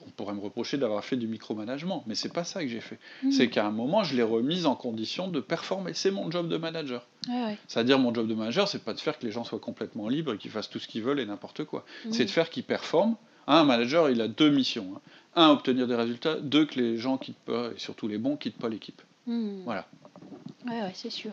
on 0.06 0.10
pourrait 0.10 0.32
me 0.32 0.40
reprocher 0.40 0.78
d'avoir 0.78 1.04
fait 1.04 1.16
du 1.16 1.28
micromanagement, 1.28 2.02
mais 2.06 2.14
c'est 2.14 2.32
pas 2.32 2.44
ça 2.44 2.62
que 2.62 2.68
j'ai 2.68 2.80
fait. 2.80 2.98
Hmm. 3.22 3.30
C'est 3.30 3.50
qu'à 3.50 3.66
un 3.66 3.70
moment, 3.70 4.04
je 4.04 4.16
l'ai 4.16 4.22
remise 4.22 4.64
en 4.64 4.74
condition 4.74 5.28
de 5.28 5.40
performer. 5.40 5.92
C'est 5.92 6.10
mon 6.10 6.30
job 6.30 6.48
de 6.48 6.56
manager. 6.56 7.06
Ouais. 7.28 7.58
C'est-à-dire 7.68 7.98
mon 7.98 8.12
job 8.14 8.26
de 8.26 8.34
manager, 8.34 8.68
c'est 8.68 8.82
pas 8.82 8.94
de 8.94 9.00
faire 9.00 9.18
que 9.18 9.26
les 9.26 9.32
gens 9.32 9.44
soient 9.44 9.60
complètement 9.60 10.08
libres 10.08 10.32
et 10.32 10.38
qu'ils 10.38 10.50
fassent 10.50 10.70
tout 10.70 10.78
ce 10.78 10.88
qu'ils 10.88 11.02
veulent 11.02 11.20
et 11.20 11.26
n'importe 11.26 11.64
quoi. 11.64 11.84
Hmm. 12.06 12.12
C'est 12.12 12.24
de 12.24 12.30
faire 12.30 12.48
qu'ils 12.48 12.64
performent 12.64 13.16
un 13.46 13.64
manager, 13.64 14.10
il 14.10 14.20
a 14.20 14.28
deux 14.28 14.50
missions. 14.50 14.86
hein. 14.96 15.00
Un, 15.38 15.50
obtenir 15.50 15.86
des 15.86 15.94
résultats. 15.94 16.36
Deux, 16.36 16.64
que 16.64 16.80
les 16.80 16.96
gens 16.96 17.18
quittent 17.18 17.36
pas, 17.44 17.68
et 17.76 17.78
surtout 17.78 18.08
les 18.08 18.16
bons, 18.18 18.36
quittent 18.36 18.56
pas 18.58 18.68
l'équipe. 18.70 19.02
Hmm. 19.26 19.62
Voilà. 19.64 19.86
Ouais, 20.66 20.80
ouais, 20.82 20.90
c'est 20.94 21.10
sûr. 21.10 21.30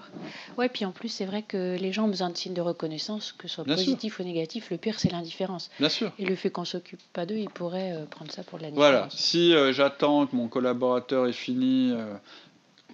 Ouais, 0.58 0.70
puis 0.70 0.84
en 0.86 0.92
plus, 0.92 1.08
c'est 1.10 1.26
vrai 1.26 1.42
que 1.42 1.76
les 1.80 1.92
gens 1.94 2.04
ont 2.06 2.10
besoin 2.10 2.30
de 2.30 2.38
signes 2.38 2.54
de 2.54 2.62
reconnaissance, 2.62 3.32
que 3.32 3.48
ce 3.48 3.56
soit 3.56 3.64
Bien 3.64 3.78
sûr. 3.78 3.86
positif 3.86 4.20
ou 4.20 4.24
négatif. 4.24 4.70
Le 4.70 4.78
pire, 4.78 5.00
c'est 5.00 5.10
l'indifférence. 5.12 5.72
Bien 5.80 5.90
sûr. 5.90 6.12
Et 6.20 6.26
le 6.26 6.36
fait 6.36 6.52
qu'on 6.52 6.66
s'occupe 6.66 7.00
pas 7.14 7.26
d'eux, 7.26 7.38
ils 7.38 7.50
pourraient 7.50 7.94
euh, 7.94 8.06
prendre 8.06 8.32
ça 8.32 8.44
pour 8.44 8.60
de 8.60 8.66
Voilà. 8.74 9.00
l'indifférence. 9.00 9.18
Si 9.26 9.56
euh, 9.56 9.72
j'attends 9.74 10.28
que 10.28 10.36
mon 10.36 10.48
collaborateur 10.50 11.26
ait 11.26 11.32
fini, 11.34 11.92
euh, 11.94 12.14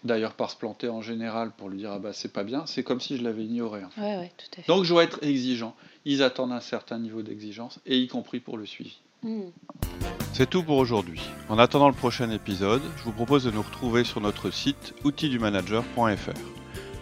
d'ailleurs 0.06 0.34
par 0.34 0.50
se 0.52 0.56
planter 0.56 0.88
en 0.88 1.02
général, 1.02 1.52
pour 1.58 1.68
lui 1.70 1.80
dire 1.80 1.92
ah 1.92 2.00
bah 2.00 2.14
c'est 2.14 2.32
pas 2.32 2.44
bien, 2.46 2.66
c'est 2.68 2.84
comme 2.84 3.02
si 3.02 3.18
je 3.18 3.24
l'avais 3.24 3.44
ignoré. 3.44 3.84
en 3.84 3.90
fait. 3.90 4.00
Ouais, 4.00 4.18
ouais, 4.18 4.32
tout 4.38 4.46
à 4.60 4.62
fait. 4.62 4.68
Donc 4.72 4.84
je 4.86 4.94
dois 4.94 5.04
être 5.04 5.20
exigeant. 5.24 5.76
Ils 6.06 6.24
attendent 6.24 6.54
un 6.54 6.62
certain 6.62 7.00
niveau 7.00 7.22
d'exigence, 7.22 7.80
et 7.86 7.98
y 7.98 8.08
compris 8.08 8.40
pour 8.40 8.58
le 8.58 8.66
suivi. 8.66 8.98
Hmm. 9.22 9.50
C'est 10.34 10.50
tout 10.50 10.64
pour 10.64 10.78
aujourd'hui. 10.78 11.22
En 11.50 11.60
attendant 11.60 11.90
le 11.90 11.94
prochain 11.94 12.30
épisode, 12.30 12.82
je 12.98 13.04
vous 13.04 13.12
propose 13.12 13.44
de 13.44 13.52
nous 13.52 13.62
retrouver 13.62 14.04
sur 14.04 14.22
notre 14.22 14.52
site 14.52 14.94
outildumanager.fr. 15.04 16.40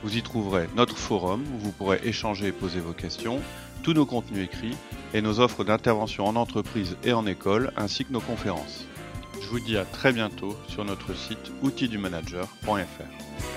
Vous 0.03 0.17
y 0.17 0.23
trouverez 0.23 0.67
notre 0.75 0.97
forum 0.97 1.43
où 1.53 1.57
vous 1.59 1.71
pourrez 1.71 1.99
échanger 2.03 2.47
et 2.47 2.51
poser 2.51 2.79
vos 2.79 2.93
questions, 2.93 3.39
tous 3.83 3.93
nos 3.93 4.05
contenus 4.05 4.45
écrits 4.45 4.75
et 5.13 5.21
nos 5.21 5.39
offres 5.39 5.63
d'intervention 5.63 6.25
en 6.25 6.35
entreprise 6.35 6.97
et 7.03 7.13
en 7.13 7.27
école 7.27 7.71
ainsi 7.77 8.05
que 8.05 8.13
nos 8.13 8.21
conférences. 8.21 8.85
Je 9.41 9.47
vous 9.47 9.59
dis 9.59 9.77
à 9.77 9.85
très 9.85 10.11
bientôt 10.11 10.57
sur 10.67 10.83
notre 10.83 11.15
site 11.15 11.51
outildumanager.fr. 11.61 13.56